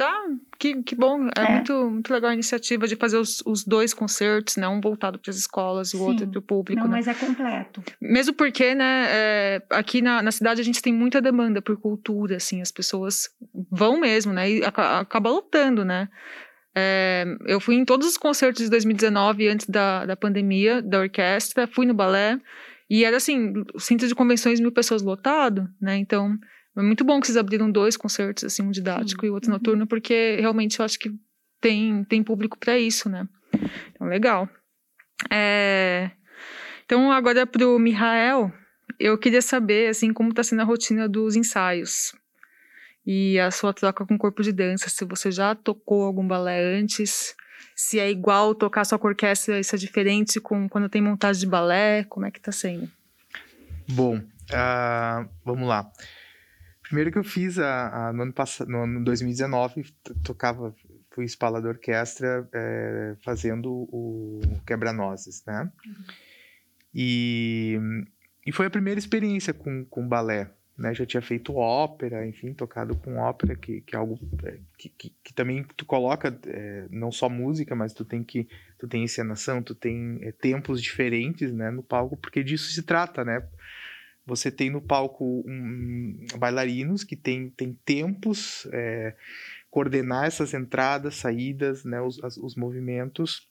[0.00, 0.18] Tá,
[0.58, 1.28] que, que bom.
[1.36, 4.66] É, é, Muito, muito legal a iniciativa de fazer os, os dois concertos, né?
[4.66, 6.80] Um voltado para as escolas e o outro para o público.
[6.80, 6.96] Não, né?
[6.96, 7.82] mas é completo.
[8.00, 12.36] Mesmo porque, né, é, aqui na, na cidade a gente tem muita demanda por cultura,
[12.36, 13.28] assim, as pessoas
[13.70, 14.50] vão mesmo, né?
[14.50, 16.08] E acaba, acaba lotando, né?
[16.74, 21.66] É, eu fui em todos os concertos de 2019, antes da, da pandemia, da orquestra,
[21.66, 22.40] fui no balé,
[22.88, 25.98] e era assim, o centro de convenções, mil pessoas lotado, né?
[25.98, 26.38] Então,
[26.76, 29.26] é muito bom que vocês abriram dois concertos, assim, um didático Sim.
[29.26, 29.58] e outro uhum.
[29.58, 31.10] noturno, porque realmente eu acho que
[31.60, 33.28] tem, tem público para isso, né?
[33.92, 34.48] Então, legal.
[35.30, 36.10] É...
[36.84, 38.52] Então, agora para o Mihael,
[38.98, 42.14] eu queria saber, assim, como está sendo a rotina dos ensaios
[43.06, 46.78] e a sua troca com o corpo de dança, se você já tocou algum balé
[46.78, 47.34] antes,
[47.74, 51.46] se é igual tocar só com orquestra, isso é diferente com quando tem montagem de
[51.46, 52.90] balé, como é que está sendo?
[53.88, 55.90] Bom, uh, vamos lá.
[56.90, 59.84] Primeiro que eu fiz a, a no ano passado, no ano 2019,
[60.24, 60.74] tocava,
[61.12, 65.70] fui espala da orquestra é, fazendo o quebra-nozes, né?
[65.86, 66.04] Uhum.
[66.92, 67.78] E,
[68.44, 70.92] e foi a primeira experiência com, com balé, né?
[70.92, 75.14] Já tinha feito ópera, enfim, tocado com ópera, que, que é algo é, que, que,
[75.22, 78.48] que também tu coloca é, não só música, mas tu tem que
[78.80, 83.24] tu tem encenação, tu tem é, tempos diferentes, né, no palco, porque disso se trata,
[83.24, 83.46] né?
[84.30, 89.16] Você tem no palco um, bailarinos que tem, tem tempos, é,
[89.68, 93.48] coordenar essas entradas, saídas, né, os, as, os movimentos.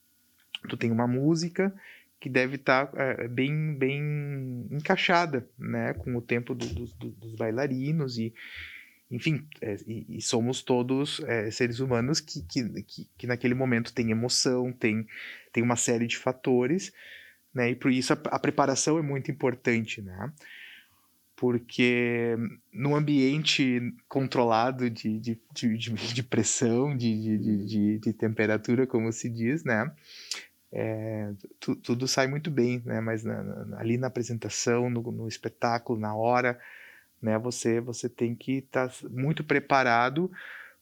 [0.70, 1.74] Tu tem uma música
[2.18, 7.10] que deve estar tá, é, bem, bem encaixada né, com o tempo do, do, do,
[7.10, 8.34] dos bailarinos e,
[9.12, 13.94] enfim, é, e, e, somos todos é, seres humanos que, que, que, que, naquele momento
[13.94, 15.06] tem emoção, tem,
[15.52, 16.94] tem uma série de fatores,
[17.54, 20.32] né, e por isso a, a preparação é muito importante, né
[21.39, 22.36] porque
[22.73, 29.63] no ambiente controlado de, de, de, de pressão, de, de, de, temperatura, como se diz,
[29.63, 29.89] né?
[30.69, 32.99] É, tu, tudo sai muito bem, né?
[32.99, 36.60] Mas na, na, ali na apresentação, no, no, espetáculo, na hora,
[37.21, 37.39] né?
[37.39, 40.30] Você, você tem que estar tá muito preparado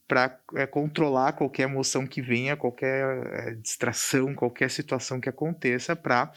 [0.08, 6.34] para é, controlar qualquer emoção que venha, qualquer é, distração, qualquer situação que aconteça, para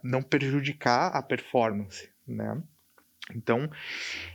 [0.00, 2.62] não prejudicar a performance, né?
[3.32, 3.70] Então,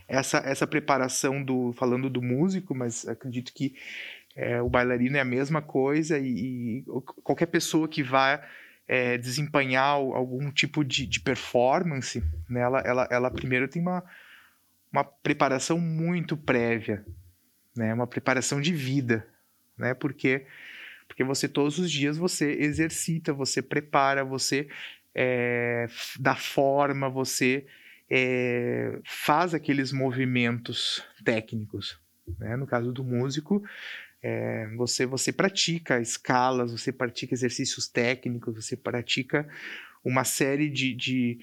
[0.08, 1.72] essa, essa preparação do.
[1.72, 3.74] falando do músico, mas acredito que
[4.34, 6.84] é, o bailarino é a mesma coisa e, e
[7.22, 8.42] qualquer pessoa que vá
[8.88, 14.04] é, desempenhar algum tipo de, de performance, né, ela, ela, ela primeiro tem uma,
[14.92, 17.04] uma preparação muito prévia,
[17.76, 19.26] né, uma preparação de vida,
[19.78, 20.46] né, porque,
[21.06, 24.68] porque você todos os dias você exercita, você prepara, você
[25.14, 25.86] é,
[26.18, 27.66] dá forma, você
[28.10, 31.98] é, faz aqueles movimentos técnicos.
[32.38, 32.56] Né?
[32.56, 33.62] No caso do músico,
[34.20, 39.48] é, você, você pratica escalas, você pratica exercícios técnicos, você pratica
[40.04, 41.38] uma série de, de,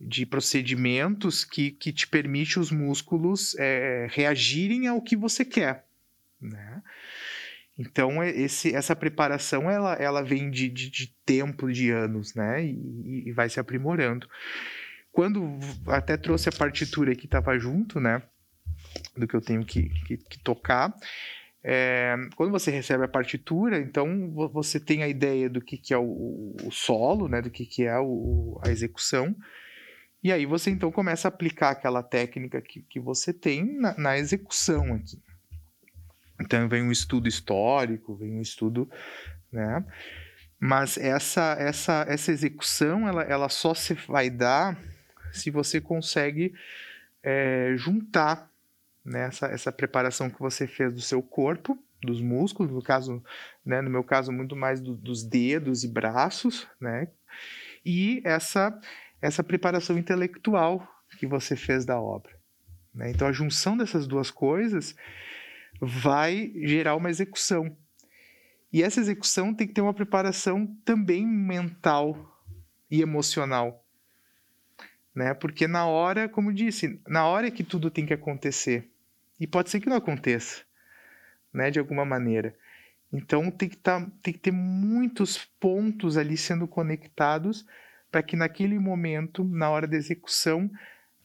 [0.00, 5.84] de procedimentos que, que te permite os músculos é, reagirem ao que você quer.
[6.40, 6.82] Né?
[7.78, 12.64] Então, esse, essa preparação ela, ela vem de, de, de tempo, de anos, né?
[12.64, 14.28] E, e vai se aprimorando
[15.18, 18.22] quando até trouxe a partitura que estava junto, né?
[19.16, 20.94] Do que eu tenho que, que, que tocar.
[21.60, 25.98] É, quando você recebe a partitura, então você tem a ideia do que, que é
[25.98, 27.42] o, o solo, né?
[27.42, 29.34] Do que, que é o, a execução.
[30.22, 34.16] E aí você então começa a aplicar aquela técnica que, que você tem na, na
[34.16, 35.20] execução aqui.
[36.40, 38.88] Então vem um estudo histórico, vem um estudo,
[39.50, 39.84] né?
[40.60, 44.78] Mas essa essa essa execução ela, ela só se vai dar
[45.32, 46.54] se você consegue
[47.22, 48.50] é, juntar
[49.04, 53.22] né, essa, essa preparação que você fez do seu corpo, dos músculos, no caso,
[53.64, 57.08] né, no meu caso, muito mais do, dos dedos e braços, né,
[57.84, 58.78] e essa,
[59.20, 60.86] essa preparação intelectual
[61.18, 62.38] que você fez da obra.
[62.94, 63.10] Né?
[63.10, 64.94] Então, a junção dessas duas coisas
[65.80, 67.76] vai gerar uma execução.
[68.72, 72.38] E essa execução tem que ter uma preparação também mental
[72.90, 73.84] e emocional.
[75.18, 75.34] Né?
[75.34, 78.88] Porque na hora, como disse, na hora que tudo tem que acontecer.
[79.40, 80.62] E pode ser que não aconteça,
[81.52, 82.54] né, de alguma maneira.
[83.12, 87.66] Então tem que, tá, tem que ter muitos pontos ali sendo conectados
[88.12, 90.70] para que naquele momento, na hora da execução,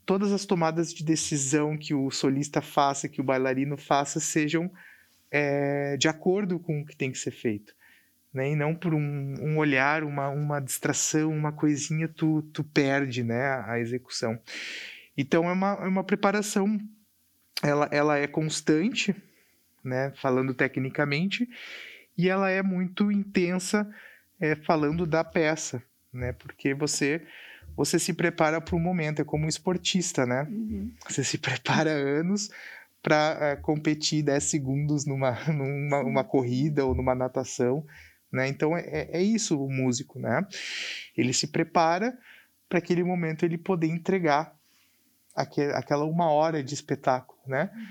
[0.08, 4.72] todas as tomadas de decisão que o solista faça, que o bailarino faça, sejam
[5.30, 7.76] é, de acordo com o que tem que ser feito.
[8.34, 8.52] Né?
[8.52, 13.46] E não por um, um, olhar, uma, uma distração, uma coisinha, tu, tu perde né,
[13.46, 14.40] a, a execução.
[15.18, 16.80] Então é uma, é uma preparação,
[17.62, 19.16] ela, ela é constante,
[19.84, 21.48] né, falando tecnicamente,
[22.18, 23.88] e ela é muito intensa
[24.40, 27.22] é, falando da peça, né, porque você
[27.76, 30.44] você se prepara para o momento, é como um esportista, né?
[30.44, 30.92] Uhum.
[31.10, 32.52] Você se prepara anos
[33.02, 37.86] para uh, eh, competir 10 segundos numa, numa uma corrida ou numa natação,
[38.34, 38.48] né?
[38.48, 40.46] Então é, é, é isso o músico, né?
[41.16, 42.18] Ele se prepara
[42.68, 44.56] para aquele momento ele poder entregar
[45.36, 47.70] aquela uma hora de espetáculo, né?
[47.74, 47.86] Uhum.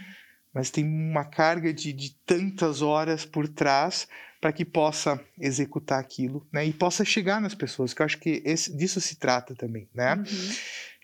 [0.55, 4.07] Mas tem uma carga de, de tantas horas por trás
[4.41, 6.67] para que possa executar aquilo, né?
[6.67, 10.17] E possa chegar nas pessoas, que eu acho que esse, disso se trata também, né?
[10.17, 10.25] Uhum.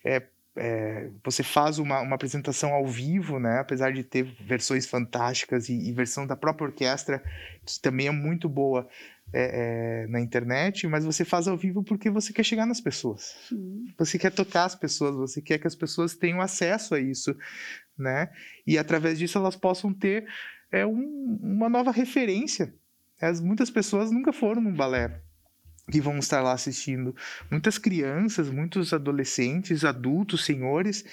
[0.03, 0.23] É,
[0.57, 3.59] é, você faz uma, uma, apresentação ao vivo, né?
[3.59, 7.23] Apesar de ter versões fantásticas e, e versão da própria orquestra,
[7.65, 8.87] que também é muito boa
[9.33, 13.35] é, é, na internet, mas você faz ao vivo porque você quer chegar nas pessoas.
[13.51, 13.85] Uhum.
[13.97, 17.35] Você quer tocar as pessoas, você quer que as pessoas tenham acesso a isso,
[17.97, 18.29] né?
[18.65, 20.25] E através disso elas possam ter
[20.71, 22.73] é, um, uma nova referência
[23.21, 25.21] as, muitas pessoas nunca foram num balé
[25.89, 27.15] que vão estar lá assistindo.
[27.49, 31.03] Muitas crianças, muitos adolescentes, adultos, senhores.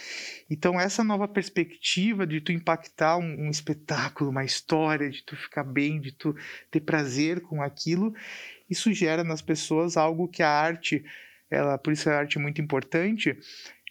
[0.51, 5.65] Então, essa nova perspectiva de tu impactar um, um, espetáculo, uma história, de tu ficar
[5.65, 6.35] bem, de tu
[6.71, 8.15] ter prazer com aquilo,
[8.69, 11.05] isso gera nas pessoas algo que a arte,
[11.51, 13.39] ela, por isso a arte é muito importante,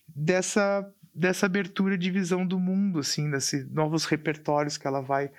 [0.07, 5.31] dessa, dessa abertura de visão do mundo, assim, desses novos repertórios que ela vai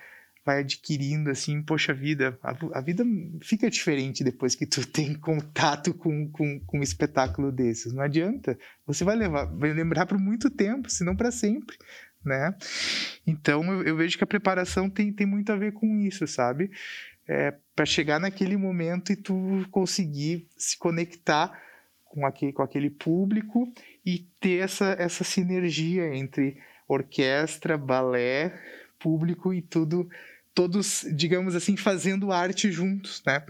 [0.46, 3.04] vai adquirindo assim, poxa vida, a, a, vida
[3.42, 7.92] fica diferente depois que tu tem contato com, com, com um espetáculo desses.
[7.92, 8.56] Não adianta,
[8.87, 11.76] você vai levar, vai lembrar por muito tempo, se não para sempre,
[12.24, 12.54] né?
[13.26, 16.70] Então eu, eu, vejo que a preparação tem, tem muito a ver com isso, sabe?
[17.26, 21.61] É, para chegar naquele momento e tu conseguir se conectar
[22.04, 23.72] com aquele, com aquele público
[24.04, 26.56] e ter essa, essa sinergia entre
[26.87, 28.56] orquestra, balé,
[28.96, 30.09] público e tudo
[30.57, 33.45] todos, digamos assim, fazendo arte juntos, né?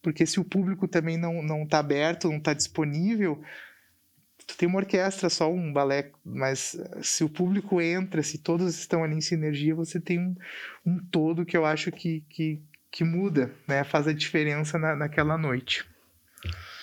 [0.00, 3.42] Porque se o público também não não está aberto, não está disponível,
[4.46, 9.02] tu tem uma orquestra só um balé, mas se o público entra, se todos estão
[9.02, 10.36] ali em sinergia, você tem um,
[10.86, 13.82] um todo que eu acho que, que, que muda, né?
[13.82, 15.84] Faz a diferença na, naquela noite.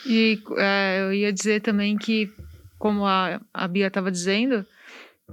[0.06, 2.30] E é, eu ia dizer também que,
[2.78, 4.66] como a, a Bia estava dizendo,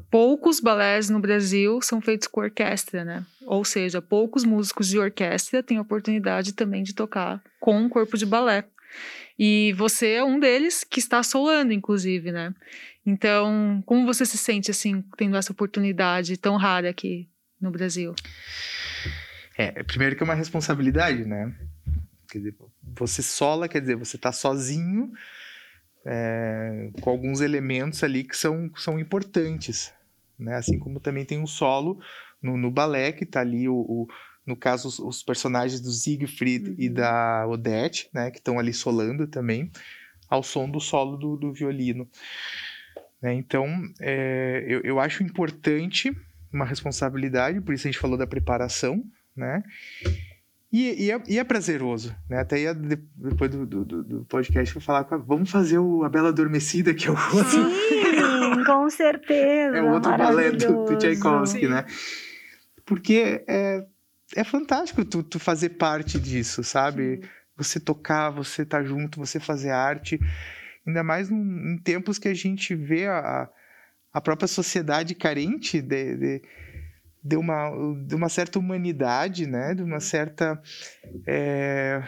[0.08, 3.26] poucos balés no Brasil são feitos com orquestra, né?
[3.50, 8.16] Ou seja, poucos músicos de orquestra têm a oportunidade também de tocar com um corpo
[8.16, 8.64] de balé.
[9.36, 12.54] E você é um deles que está solando, inclusive, né?
[13.04, 17.28] Então, como você se sente assim, tendo essa oportunidade tão rara aqui
[17.60, 18.14] no Brasil?
[19.58, 21.52] É, primeiro que é uma responsabilidade, né?
[22.30, 25.10] Quer dizer, você sola, quer dizer, você está sozinho
[26.06, 29.92] é, com alguns elementos ali que são, são importantes.
[30.38, 30.54] Né?
[30.54, 32.00] Assim como também tem um solo
[32.42, 34.08] no, no balé, que está ali, o, o,
[34.46, 36.76] no caso, os, os, personagens do Siegfried uhum.
[36.78, 38.30] e da Odette, né?
[38.30, 39.70] que estão ali solando também,
[40.28, 42.08] ao som do solo do, do violino.
[43.20, 43.34] Né?
[43.34, 43.68] Então,
[44.00, 46.16] é, eu, eu acho importante
[46.52, 49.04] uma responsabilidade, por isso a gente falou da preparação,
[49.36, 49.62] né?
[50.72, 52.38] E, e, é, e, é, prazeroso, né?
[52.38, 56.94] Até ia, depois do, do, do podcast eu falar, vamos fazer o A Bela Adormecida,
[56.94, 57.50] que é o outro.
[57.50, 59.76] Sim, com certeza.
[59.76, 61.84] É o outro balé do, do Tchaikovsky, né?
[62.84, 63.86] Porque é,
[64.36, 67.20] é fantástico tu, tu fazer parte disso, sabe?
[67.22, 67.28] Sim.
[67.56, 70.18] Você tocar, você estar tá junto, você fazer arte.
[70.86, 73.48] Ainda mais em tempos que a gente vê a,
[74.12, 76.42] a própria sociedade carente de, de
[77.22, 77.70] de uma,
[78.06, 79.74] de uma certa humanidade, né?
[79.74, 80.60] De uma certa.
[81.26, 82.02] É,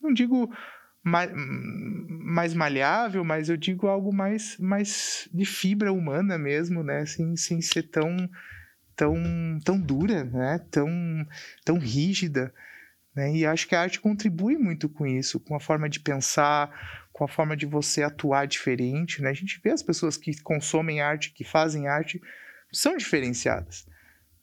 [0.00, 0.50] não digo
[1.02, 7.04] mais, mais malhável, mas eu digo algo mais, mais de fibra humana mesmo, né?
[7.04, 8.28] Sem, sem ser tão,
[8.98, 9.14] tão,
[9.64, 10.58] tão dura, né?
[10.72, 10.90] Tão,
[11.64, 12.52] tão rígida.
[13.14, 13.36] Né?
[13.36, 17.22] E acho que a arte contribui muito com isso, com a forma de pensar, com
[17.22, 19.22] a forma de você atuar diferente.
[19.22, 19.30] Né?
[19.30, 22.20] A gente vê as pessoas que consomem arte, que fazem arte,
[22.72, 23.86] são diferenciadas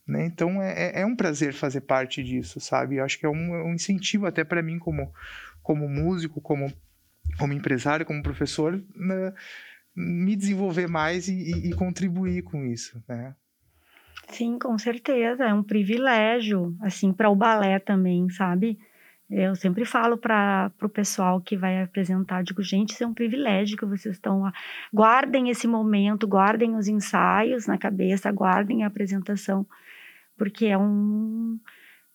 [0.08, 0.26] Né?
[0.26, 2.96] Então é, é, é um prazer fazer parte disso, sabe?
[2.96, 5.14] Eu acho que é um, é um incentivo até para mim como,
[5.62, 6.72] como músico, como,
[7.38, 9.34] como empresário, como professor, né?
[9.96, 13.34] me desenvolver mais e, e, contribuir com isso, né?
[14.28, 15.46] Sim, com certeza.
[15.46, 18.78] É um privilégio, assim, para o balé também, sabe?
[19.30, 23.78] Eu sempre falo para o pessoal que vai apresentar, digo, gente, isso é um privilégio
[23.78, 24.54] que vocês estão lá.
[24.94, 29.66] Guardem esse momento, guardem os ensaios na cabeça, guardem a apresentação,
[30.38, 31.60] porque é, um,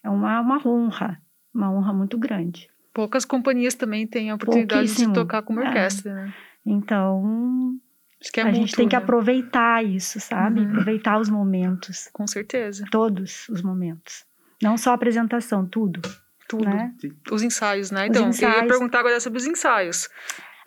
[0.04, 1.20] é uma, uma honra,
[1.52, 2.70] uma honra muito grande.
[2.94, 5.66] Poucas companhias também têm a oportunidade de tocar como é.
[5.66, 6.14] orquestra, é.
[6.14, 6.34] né?
[6.64, 7.79] Então,
[8.36, 9.02] é a mútuo, gente tem que né?
[9.02, 10.60] aproveitar isso, sabe?
[10.60, 10.70] Uhum.
[10.70, 12.08] Aproveitar os momentos.
[12.12, 12.84] Com certeza.
[12.90, 14.24] Todos os momentos.
[14.62, 16.02] Não só a apresentação, tudo.
[16.46, 16.68] Tudo.
[16.68, 16.92] Né?
[17.30, 18.08] Os ensaios, né?
[18.08, 18.56] Então, ensaios.
[18.56, 20.08] eu ia perguntar agora sobre os ensaios.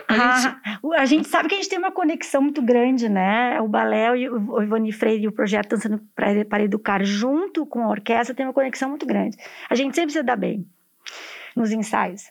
[0.08, 0.96] A, ah, gente...
[0.96, 3.62] a gente sabe que a gente tem uma conexão muito grande, né?
[3.62, 7.90] O balé e o Ivone Freire e o projeto Dançando para Educar, junto com a
[7.90, 9.38] orquestra, tem uma conexão muito grande.
[9.70, 10.68] A gente sempre se dá bem
[11.56, 12.24] nos ensaios.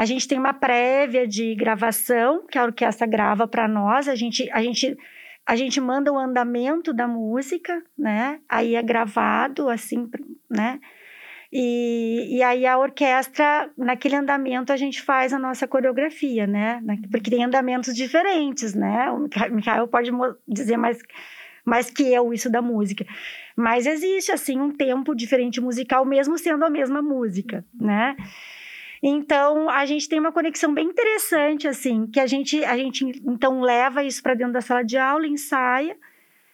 [0.00, 4.08] A gente tem uma prévia de gravação que a orquestra grava para nós.
[4.08, 4.96] A gente, a gente
[5.44, 8.40] a gente manda o andamento da música, né?
[8.48, 10.08] Aí é gravado assim,
[10.48, 10.80] né?
[11.52, 16.80] E, e aí a orquestra, naquele andamento, a gente faz a nossa coreografia, né?
[17.10, 19.10] Porque tem andamentos diferentes, né?
[19.10, 20.10] O Michael pode
[20.48, 20.98] dizer mais,
[21.62, 23.04] mais que eu isso da música.
[23.54, 28.16] Mas existe, assim, um tempo diferente musical, mesmo sendo a mesma música, né?
[29.02, 33.60] Então, a gente tem uma conexão bem interessante, assim, que a gente, a gente então
[33.62, 35.96] leva isso para dentro da sala de aula, ensaia,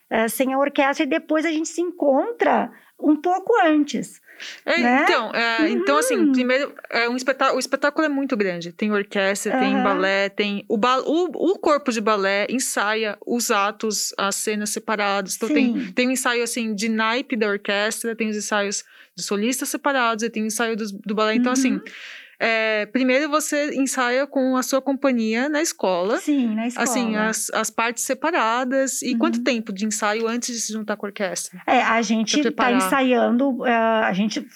[0.08, 4.20] é, sem a orquestra, e depois a gente se encontra um pouco antes.
[4.64, 5.02] É, né?
[5.02, 5.66] Então, é, uhum.
[5.66, 6.32] então, assim, uhum.
[6.32, 8.70] primeiro, é um espetáculo, o espetáculo é muito grande.
[8.70, 9.60] Tem orquestra, uhum.
[9.60, 10.64] tem balé, tem.
[10.68, 15.36] O, ba, o, o corpo de balé ensaia os atos, as cenas separadas.
[15.36, 18.84] Então, tem, tem um ensaio, assim, de naipe da orquestra, tem os ensaios
[19.16, 21.34] de solistas separados, e tem o ensaio do, do balé.
[21.34, 21.82] Então, assim, uhum.
[21.84, 26.18] assim é, primeiro você ensaia com a sua companhia na escola.
[26.18, 26.84] Sim, na escola.
[26.84, 29.00] Assim, as, as partes separadas.
[29.02, 29.18] E uhum.
[29.18, 31.60] quanto tempo de ensaio antes de se juntar com a orquestra?
[31.66, 34.46] É, a gente está ensaiando, uh, a gente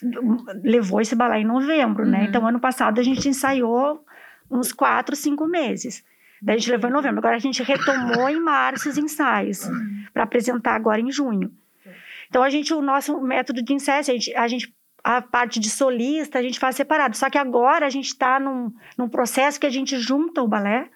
[0.62, 2.18] levou esse balé em novembro, né?
[2.18, 2.24] uhum.
[2.24, 2.28] né?
[2.28, 4.04] Então, ano passado a gente ensaiou
[4.50, 6.04] uns quatro, cinco meses.
[6.42, 7.18] Daí a gente levou em novembro.
[7.18, 10.04] Agora a gente retomou em março os ensaios uhum.
[10.12, 11.52] para apresentar agora em junho.
[12.28, 15.70] Então a gente, o nosso método de ensaio, a gente, a gente a parte de
[15.70, 17.16] solista a gente faz separado.
[17.16, 20.88] Só que agora a gente está num, num processo que a gente junta o balé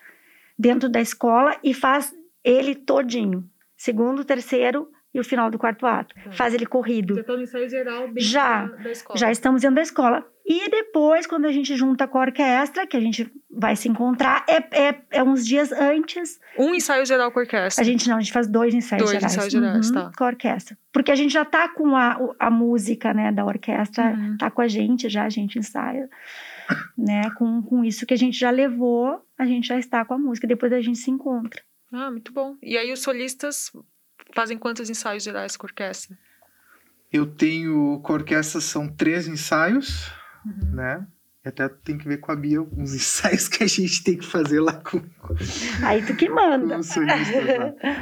[0.59, 3.49] dentro da escola e faz ele todinho.
[3.77, 6.15] Segundo, terceiro e o final do quarto ato.
[6.15, 6.33] Tá.
[6.33, 7.15] Faz ele corrido.
[7.15, 9.19] Já estão no ensaio geral bem já, da, da escola.
[9.19, 10.34] Já estamos dentro da escola.
[10.47, 14.45] E depois, quando a gente junta com a orquestra, que a gente vai se encontrar,
[14.47, 16.39] é, é, é uns dias antes.
[16.59, 17.83] Um ensaio geral com a orquestra?
[17.83, 19.37] A gente não, a gente faz dois ensaios dois gerais.
[19.37, 20.13] Dois ensaios gerais, uhum, tá.
[20.17, 20.77] Com a orquestra.
[20.93, 24.37] Porque a gente já tá com a, a música, né, da orquestra, uhum.
[24.37, 26.09] tá com a gente já, a gente ensaia.
[26.97, 30.19] Né, com, com isso que a gente já levou, a gente já está com a
[30.19, 31.61] música, depois a gente se encontra.
[31.93, 32.57] Ah, muito bom.
[32.63, 33.71] E aí os solistas
[34.35, 36.17] fazem quantos ensaios gerais com a orquestra?
[37.13, 40.11] Eu tenho, com a orquestra são três ensaios,
[40.45, 40.75] uhum.
[40.75, 41.07] né?
[41.45, 44.25] E até tem que ver com a Bia uns ensaios que a gente tem que
[44.25, 45.03] fazer lá com.
[45.85, 46.81] Aí tu que manda.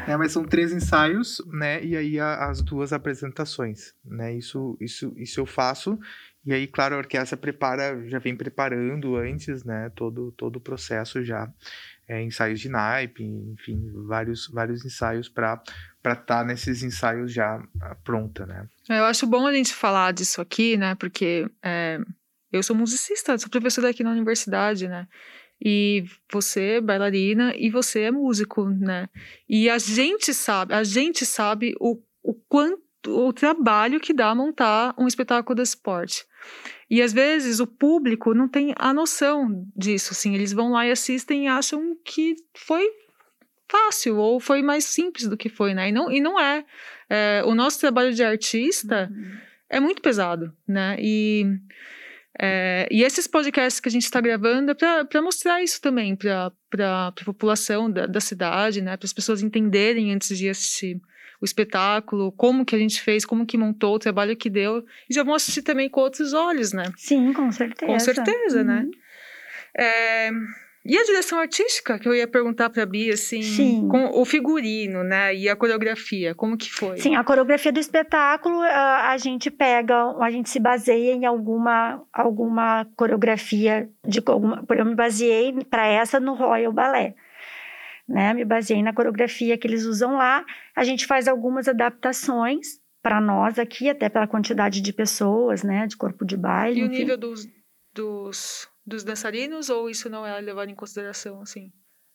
[0.06, 1.84] é, mas são três ensaios, né?
[1.84, 4.32] E aí a, as duas apresentações, né?
[4.34, 5.98] Isso, isso, isso eu faço.
[6.44, 9.90] E aí, claro, a orquestra prepara, já vem preparando antes, né?
[9.94, 11.48] Todo, todo o processo já.
[12.08, 15.62] É, ensaios de naipe, enfim, vários, vários ensaios para
[16.04, 18.68] estar tá nesses ensaios já ah, pronta, né?
[18.90, 20.96] É, eu acho bom a gente falar disso aqui, né?
[20.96, 22.00] Porque é,
[22.52, 25.08] eu sou musicista, sou professora aqui na universidade, né?
[25.64, 29.08] E você é bailarina e você é músico, né?
[29.48, 34.94] E a gente sabe, a gente sabe o, o quanto o trabalho que dá montar
[34.98, 36.24] um espetáculo de esporte.
[36.90, 40.90] E às vezes o público não tem a noção disso, assim, eles vão lá e
[40.90, 42.88] assistem e acham que foi
[43.70, 45.88] fácil ou foi mais simples do que foi, né?
[45.88, 46.64] E não, e não é.
[47.08, 49.38] é o nosso trabalho de artista uhum.
[49.70, 50.96] é muito pesado, né?
[51.00, 51.46] E
[52.40, 56.52] é, e esses podcasts que a gente está gravando é para mostrar isso também para
[57.08, 58.96] a população da, da cidade, né?
[58.96, 61.00] Para as pessoas entenderem antes de assistir
[61.40, 64.84] o espetáculo, como que a gente fez, como que montou, o trabalho que deu.
[65.10, 66.84] E já vão assistir também com outros olhos, né?
[66.96, 67.92] Sim, com certeza.
[67.92, 68.80] Com certeza, né?
[68.80, 68.82] uhum.
[68.84, 68.90] né?
[69.74, 70.30] É,
[70.84, 73.88] e a direção artística, que eu ia perguntar para a Bia, assim, Sim.
[73.88, 76.98] com o figurino, né, e a coreografia, como que foi?
[76.98, 82.02] Sim, a coreografia do espetáculo, a, a gente pega, a gente se baseia em alguma,
[82.12, 87.14] alguma coreografia, de alguma, eu me baseei para essa no Royal Ballet,
[88.08, 93.20] né, me baseei na coreografia que eles usam lá, a gente faz algumas adaptações, para
[93.20, 96.80] nós aqui, até pela quantidade de pessoas, né, de corpo de baile.
[96.80, 96.98] E o enfim.
[96.98, 97.48] nível dos,
[97.92, 101.70] dos, dos dançarinos, ou isso não é levado em consideração, assim?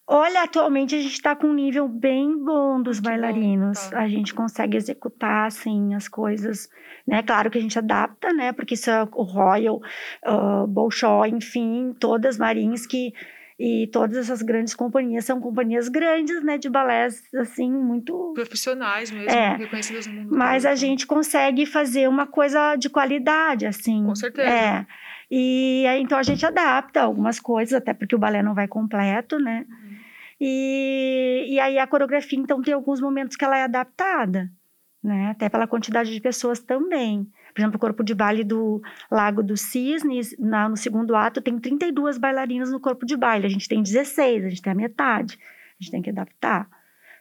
[0.09, 3.87] Olha, atualmente a gente está com um nível bem bom dos Que bom, bailarinos.
[3.87, 3.99] tá.
[3.99, 6.69] A gente consegue executar, assim, as coisas,
[7.05, 7.21] né?
[7.21, 8.53] Claro que a gente adapta, né?
[8.53, 9.81] Porque isso é o Royal,
[10.25, 13.11] uh, Bolshoi, enfim, todas Marins que...
[13.59, 16.59] E todas essas grandes companhias são companhias grandes, né?
[16.59, 18.31] De balés, assim, muito...
[18.35, 20.87] Profissionais mesmo, É, reconhecidos no mundo Mas todo, a então.
[20.87, 24.05] gente consegue fazer uma coisa de qualidade, assim.
[24.05, 24.47] Com certeza.
[24.47, 24.85] É.
[25.29, 29.37] E aí, então a gente adapta algumas coisas, até porque o balé não vai completo,
[29.37, 29.65] né?
[29.69, 29.97] Uhum.
[30.39, 34.49] E, e aí a coreografia, então, tem alguns momentos que ela é adaptada,
[35.03, 35.31] né?
[35.31, 37.29] Até pela quantidade de pessoas também.
[37.53, 41.59] Por exemplo, o corpo de baile do Lago dos Cisnes, na, no segundo ato, tem
[41.59, 43.47] 32 bailarinas no corpo de baile.
[43.47, 45.37] A gente tem 16, a gente tem a metade.
[45.41, 46.69] A gente tem que adaptar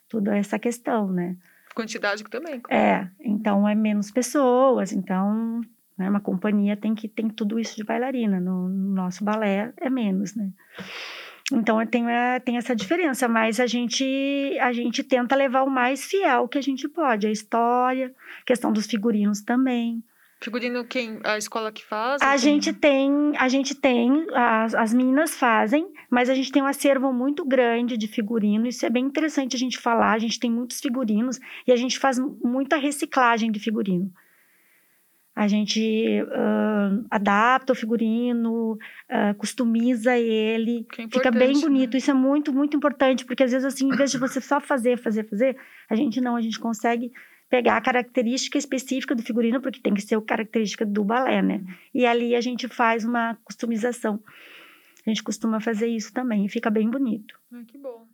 [0.09, 1.37] toda essa questão, né?
[1.75, 2.61] Quantidade que também.
[2.71, 5.61] É, então é menos pessoas, então
[5.97, 8.41] né, uma companhia tem que tem tudo isso de bailarina.
[8.41, 10.51] No, no nosso balé é menos, né?
[11.53, 14.05] Então tem, é, tem essa diferença, mas a gente
[14.61, 18.87] a gente tenta levar o mais fiel que a gente pode, a história, questão dos
[18.87, 20.03] figurinos também.
[20.41, 21.19] Figurino, quem?
[21.25, 22.21] A escola que faz?
[22.21, 26.67] A gente tem, a gente tem, as, as meninas fazem, mas a gente tem um
[26.67, 28.67] acervo muito grande de figurino.
[28.67, 30.13] Isso é bem interessante a gente falar.
[30.13, 34.13] A gente tem muitos figurinos e a gente faz muita reciclagem de figurino.
[35.37, 41.61] A gente ah, adapta o figurino, ah, customiza ele, é fica bem né?
[41.61, 41.95] bonito.
[41.95, 44.97] Isso é muito, muito importante, porque às vezes, assim, em vez de você só fazer,
[44.97, 45.55] fazer, fazer,
[45.91, 47.13] a gente não, a gente consegue
[47.51, 51.63] pegar a característica específica do figurino, porque tem que ser a característica do balé, né?
[51.93, 54.23] E ali a gente faz uma customização.
[55.07, 57.39] A gente costuma fazer isso também e fica bem bonito.
[57.53, 58.09] Ah, que bom,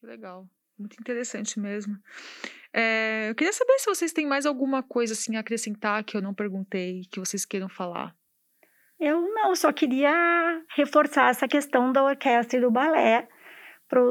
[0.00, 0.48] que legal.
[0.78, 1.98] Muito interessante mesmo.
[2.72, 6.22] É, eu queria saber se vocês têm mais alguma coisa assim a acrescentar que eu
[6.22, 8.14] não perguntei, que vocês queiram falar.
[9.00, 10.12] Eu não, só queria
[10.76, 13.28] reforçar essa questão da orquestra e do balé
[13.88, 14.02] para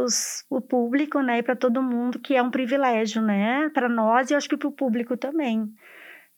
[0.49, 4.35] o público, né, e para todo mundo, que é um privilégio, né, para nós e
[4.35, 5.71] acho que para o público também.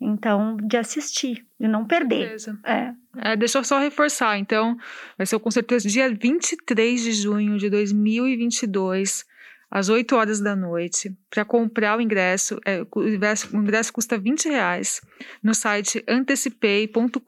[0.02, 2.26] Então, de assistir, de não perder.
[2.26, 2.60] Beleza.
[2.66, 2.94] É.
[3.18, 4.78] É, deixa eu só reforçar, então,
[5.18, 9.26] vai ser com certeza dia 23 de junho de 2022,
[9.70, 11.16] às 8 horas da noite.
[11.30, 15.02] Para comprar o ingresso, é, o ingresso, o ingresso custa 20 reais
[15.44, 17.20] no site antecipei.com.br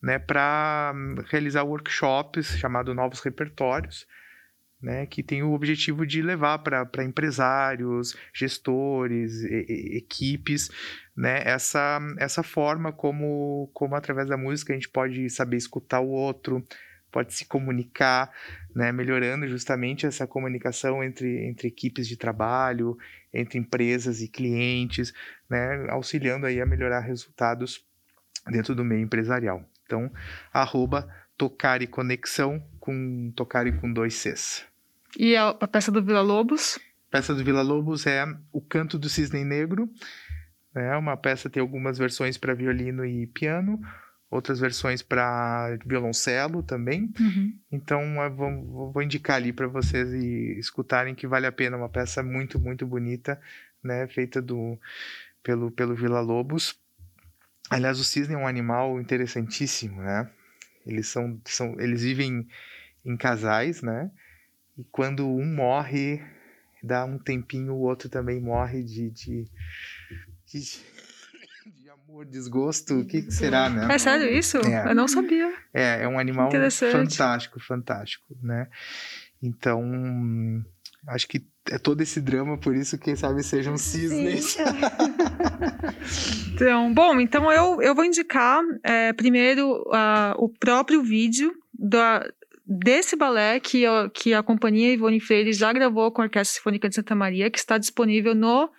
[0.01, 0.93] né, para
[1.29, 4.05] realizar workshops chamado Novos Repertórios,
[4.81, 10.69] né, que tem o objetivo de levar para empresários, gestores, e- e- equipes,
[11.15, 16.09] né, essa, essa forma como, como através da música a gente pode saber escutar o
[16.09, 16.63] outro,
[17.17, 18.31] pode se comunicar,
[18.75, 22.95] né, melhorando justamente essa comunicação entre, entre equipes de trabalho,
[23.33, 25.11] entre empresas e clientes,
[25.49, 27.83] né, auxiliando aí a melhorar resultados
[28.51, 29.67] dentro do meio empresarial.
[29.83, 30.11] Então,
[30.53, 34.63] arroba Tocare Conexão com Tocare com dois Cs.
[35.17, 36.77] E a, a peça do Vila Lobos?
[37.07, 39.89] A peça do Vila Lobos é O Canto do Cisne Negro.
[40.75, 43.81] É uma peça tem algumas versões para violino e piano,
[44.29, 47.11] outras versões para violoncelo também.
[47.19, 47.53] Uhum.
[47.71, 48.01] Então
[48.35, 51.77] vou, vou indicar ali para vocês e escutarem que vale a pena.
[51.77, 53.39] Uma peça muito muito bonita,
[53.83, 54.07] né?
[54.07, 54.77] Feita do
[55.41, 56.79] pelo pelo Vila Lobos.
[57.69, 60.29] Aliás, o cisne é um animal interessantíssimo, né?
[60.85, 62.47] Eles são, são eles vivem
[63.03, 64.09] em casais, né?
[64.77, 66.21] E quando um morre,
[66.81, 69.51] dá um tempinho, o outro também morre de, de,
[70.45, 70.59] de
[72.17, 72.99] amor, desgosto.
[72.99, 73.87] O que, que será, né?
[73.93, 74.57] É sério isso?
[74.57, 74.89] É.
[74.89, 75.53] Eu não sabia.
[75.73, 76.49] É, é um animal
[76.91, 78.67] fantástico, fantástico, né?
[79.41, 79.83] Então,
[81.07, 84.53] acho que é todo esse drama, por isso, quem sabe sejam cisnes.
[84.53, 84.63] Sim.
[86.53, 92.27] Então, bom, então eu, eu vou indicar é, primeiro ah, o próprio vídeo da,
[92.65, 96.89] desse balé que, a- que a companhia Ivone Freire já gravou com a Orquestra Sinfônica
[96.89, 98.71] de Santa Maria, que está disponível no,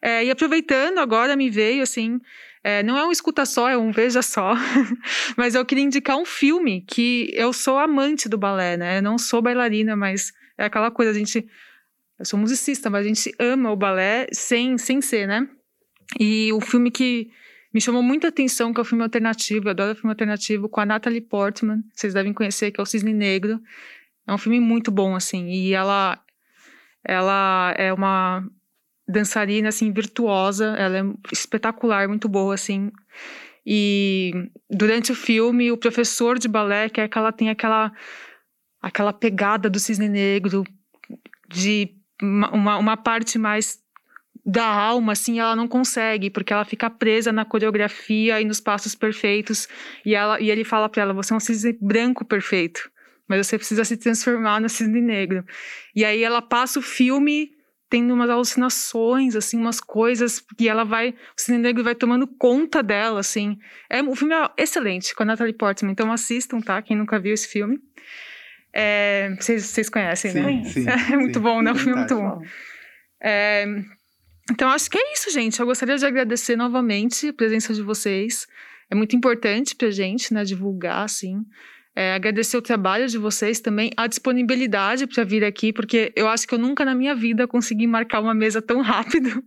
[0.00, 2.20] É, e aproveitando, agora me veio assim.
[2.62, 4.54] é, não é um escuta só, é um veja só.
[5.36, 8.98] mas eu queria indicar um filme que eu sou amante do balé, né?
[8.98, 11.44] Eu não sou bailarina, mas é aquela coisa, a gente.
[12.18, 15.48] Eu sou musicista, mas a gente ama o balé sem, sem ser, né?
[16.18, 17.30] E o filme que
[17.72, 20.86] me chamou muita atenção, que é o filme alternativo, eu adoro filme alternativo, com a
[20.86, 23.60] Natalie Portman, vocês devem conhecer, que é o Cisne Negro.
[24.26, 26.22] É um filme muito bom, assim, e ela,
[27.04, 28.46] ela é uma
[29.08, 31.02] dançarina, assim, virtuosa, ela é
[31.32, 32.92] espetacular, muito boa, assim.
[33.64, 34.32] E
[34.70, 37.92] durante o filme, o professor de balé quer que ela tenha aquela,
[38.80, 40.62] aquela pegada do cisne negro,
[41.48, 43.80] de uma, uma, parte mais
[44.44, 48.94] da alma, assim, ela não consegue, porque ela fica presa na coreografia e nos passos
[48.94, 49.68] perfeitos.
[50.04, 52.90] E, ela, e ele fala para ela: você é um cisne branco perfeito,
[53.28, 55.44] mas você precisa se transformar no cisne negro.
[55.94, 57.50] E aí ela passa o filme
[57.88, 62.82] tendo umas alucinações, assim, umas coisas que ela vai, o cisne negro vai tomando conta
[62.82, 63.58] dela, assim.
[63.90, 66.80] É, o filme é excelente, com a Natalie Portman, então assistam, tá?
[66.80, 67.78] Quem nunca viu esse filme.
[68.74, 70.64] É, vocês, vocês conhecem, né?
[70.64, 70.86] Sim, sim.
[71.12, 71.44] É muito sim.
[71.44, 71.72] bom, né?
[71.72, 72.42] O filme é muito bom.
[73.22, 73.66] É,
[74.50, 75.60] então, acho que é isso, gente.
[75.60, 78.46] Eu gostaria de agradecer novamente a presença de vocês.
[78.90, 80.44] É muito importante pra gente, né?
[80.44, 81.44] Divulgar, assim.
[81.94, 86.46] É, agradecer o trabalho de vocês também, a disponibilidade para vir aqui, porque eu acho
[86.48, 89.44] que eu nunca na minha vida consegui marcar uma mesa tão rápido.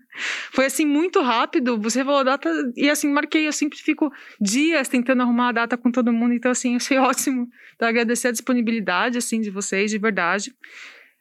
[0.51, 1.79] Foi assim, muito rápido.
[1.79, 3.47] Você falou data e assim, marquei.
[3.47, 7.47] Eu sempre fico dias tentando arrumar a data com todo mundo, então assim, achei ótimo.
[7.75, 10.53] Então, agradecer a disponibilidade, assim, de vocês, de verdade.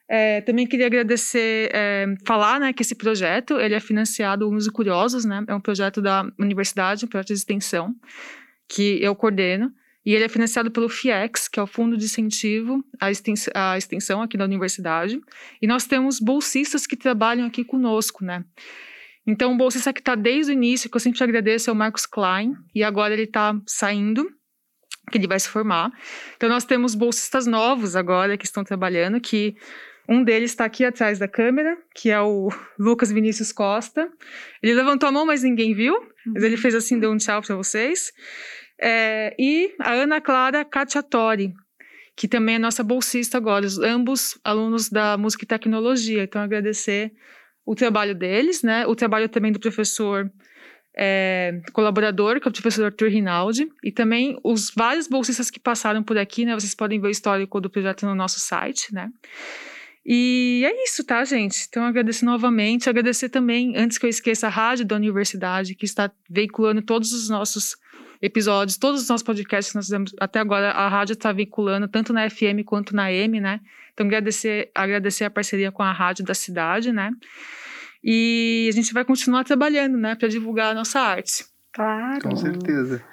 [0.07, 5.25] É, também queria agradecer, é, falar, né, que esse projeto, ele é financiado nos Curiosos,
[5.25, 7.95] né, é um projeto da universidade, um projeto de extensão,
[8.69, 9.73] que eu coordeno,
[10.05, 13.77] e ele é financiado pelo FIEX, que é o Fundo de Incentivo à Extens- à
[13.79, 15.21] Extensão aqui da universidade,
[15.61, 18.45] e nós temos bolsistas que trabalham aqui conosco, né.
[19.27, 22.05] Então, o bolsista que está desde o início, que eu sempre agradeço, é o Marcos
[22.05, 24.31] Klein, e agora ele está saindo,
[25.11, 25.91] que ele vai se formar.
[26.37, 29.57] Então, nós temos bolsistas novos agora que estão trabalhando, que
[30.07, 34.11] um deles está aqui atrás da câmera, que é o Lucas Vinícius Costa.
[34.63, 35.95] Ele levantou a mão, mas ninguém viu.
[36.27, 38.13] Mas ele fez assim, deu um tchau para vocês.
[38.81, 41.55] É, e a Ana Clara Cacciatori,
[42.17, 46.23] que também é nossa bolsista agora, os- ambos alunos da Música e Tecnologia.
[46.25, 47.13] Então, agradecer
[47.67, 48.87] o trabalho deles, né?
[48.87, 50.31] O trabalho também do professor
[50.97, 56.05] é, colaborador, que é o professor Arthur Rinaldi, e também os vários bolsistas que passaram
[56.05, 56.55] por aqui, né?
[56.55, 59.11] Vocês podem ver o histórico do projeto no nosso site, né?
[60.07, 61.67] E é isso, tá, gente?
[61.69, 66.13] Então, agradecer novamente, agradecer também, antes que eu esqueça, a rádio da universidade, que está
[66.31, 67.75] veiculando todos os nossos
[68.25, 72.11] episódios, todos os nossos podcasts que nós fizemos até agora, a rádio está veiculando tanto
[72.11, 73.61] na FM quanto na M, né?
[73.93, 77.13] Então, agradecer, agradecer a parceria com a rádio da cidade, né?
[78.03, 81.45] E a gente vai continuar trabalhando, né, para divulgar a nossa arte.
[81.71, 82.23] Claro.
[82.23, 83.05] Com certeza.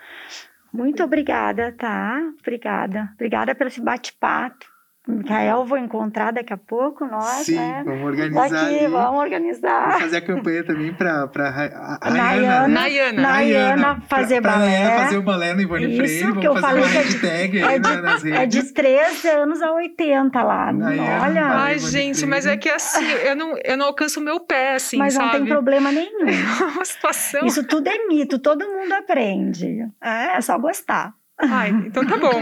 [0.72, 2.18] Muito obrigada, tá?
[2.40, 3.10] Obrigada.
[3.16, 4.66] Obrigada pelo esse bate-papo.
[5.12, 7.84] Micael, vou encontrar daqui a pouco, nós, Sim, né?
[7.86, 10.00] vamos organizar Daqui, vamos Vou organizar.
[10.00, 12.22] fazer a campanha também para a Nayana.
[12.22, 12.74] Rayana, né?
[12.74, 13.22] Nayana.
[13.22, 14.66] Nayana fazer pra, balé.
[14.80, 16.40] Nayana fazer o balé no Ivone Isso, Freire.
[16.40, 19.28] que eu falei que é de- hashtag É aí na- nas de, é de 13
[19.30, 20.72] anos a 80 lá.
[20.72, 21.46] Nayana, Olha.
[21.46, 22.62] Ai, Ivone gente, mas é Freire.
[22.62, 25.38] que assim, eu não, eu não alcanço o meu pé, assim, mas não sabe?
[25.38, 26.12] tem problema nenhum.
[26.62, 27.46] É uma situação.
[27.46, 29.88] Isso tudo é mito, todo mundo aprende.
[30.02, 31.14] É, é só gostar.
[31.42, 32.42] Ai, então tá bom.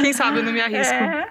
[0.00, 0.94] Quem sabe eu não me arrisco.
[0.94, 1.28] É.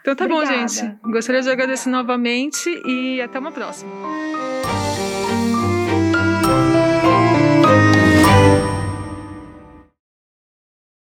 [0.00, 0.68] Então tá bom, Obrigada.
[0.68, 0.96] gente.
[1.02, 3.90] Gostaria de agradecer novamente e até uma próxima.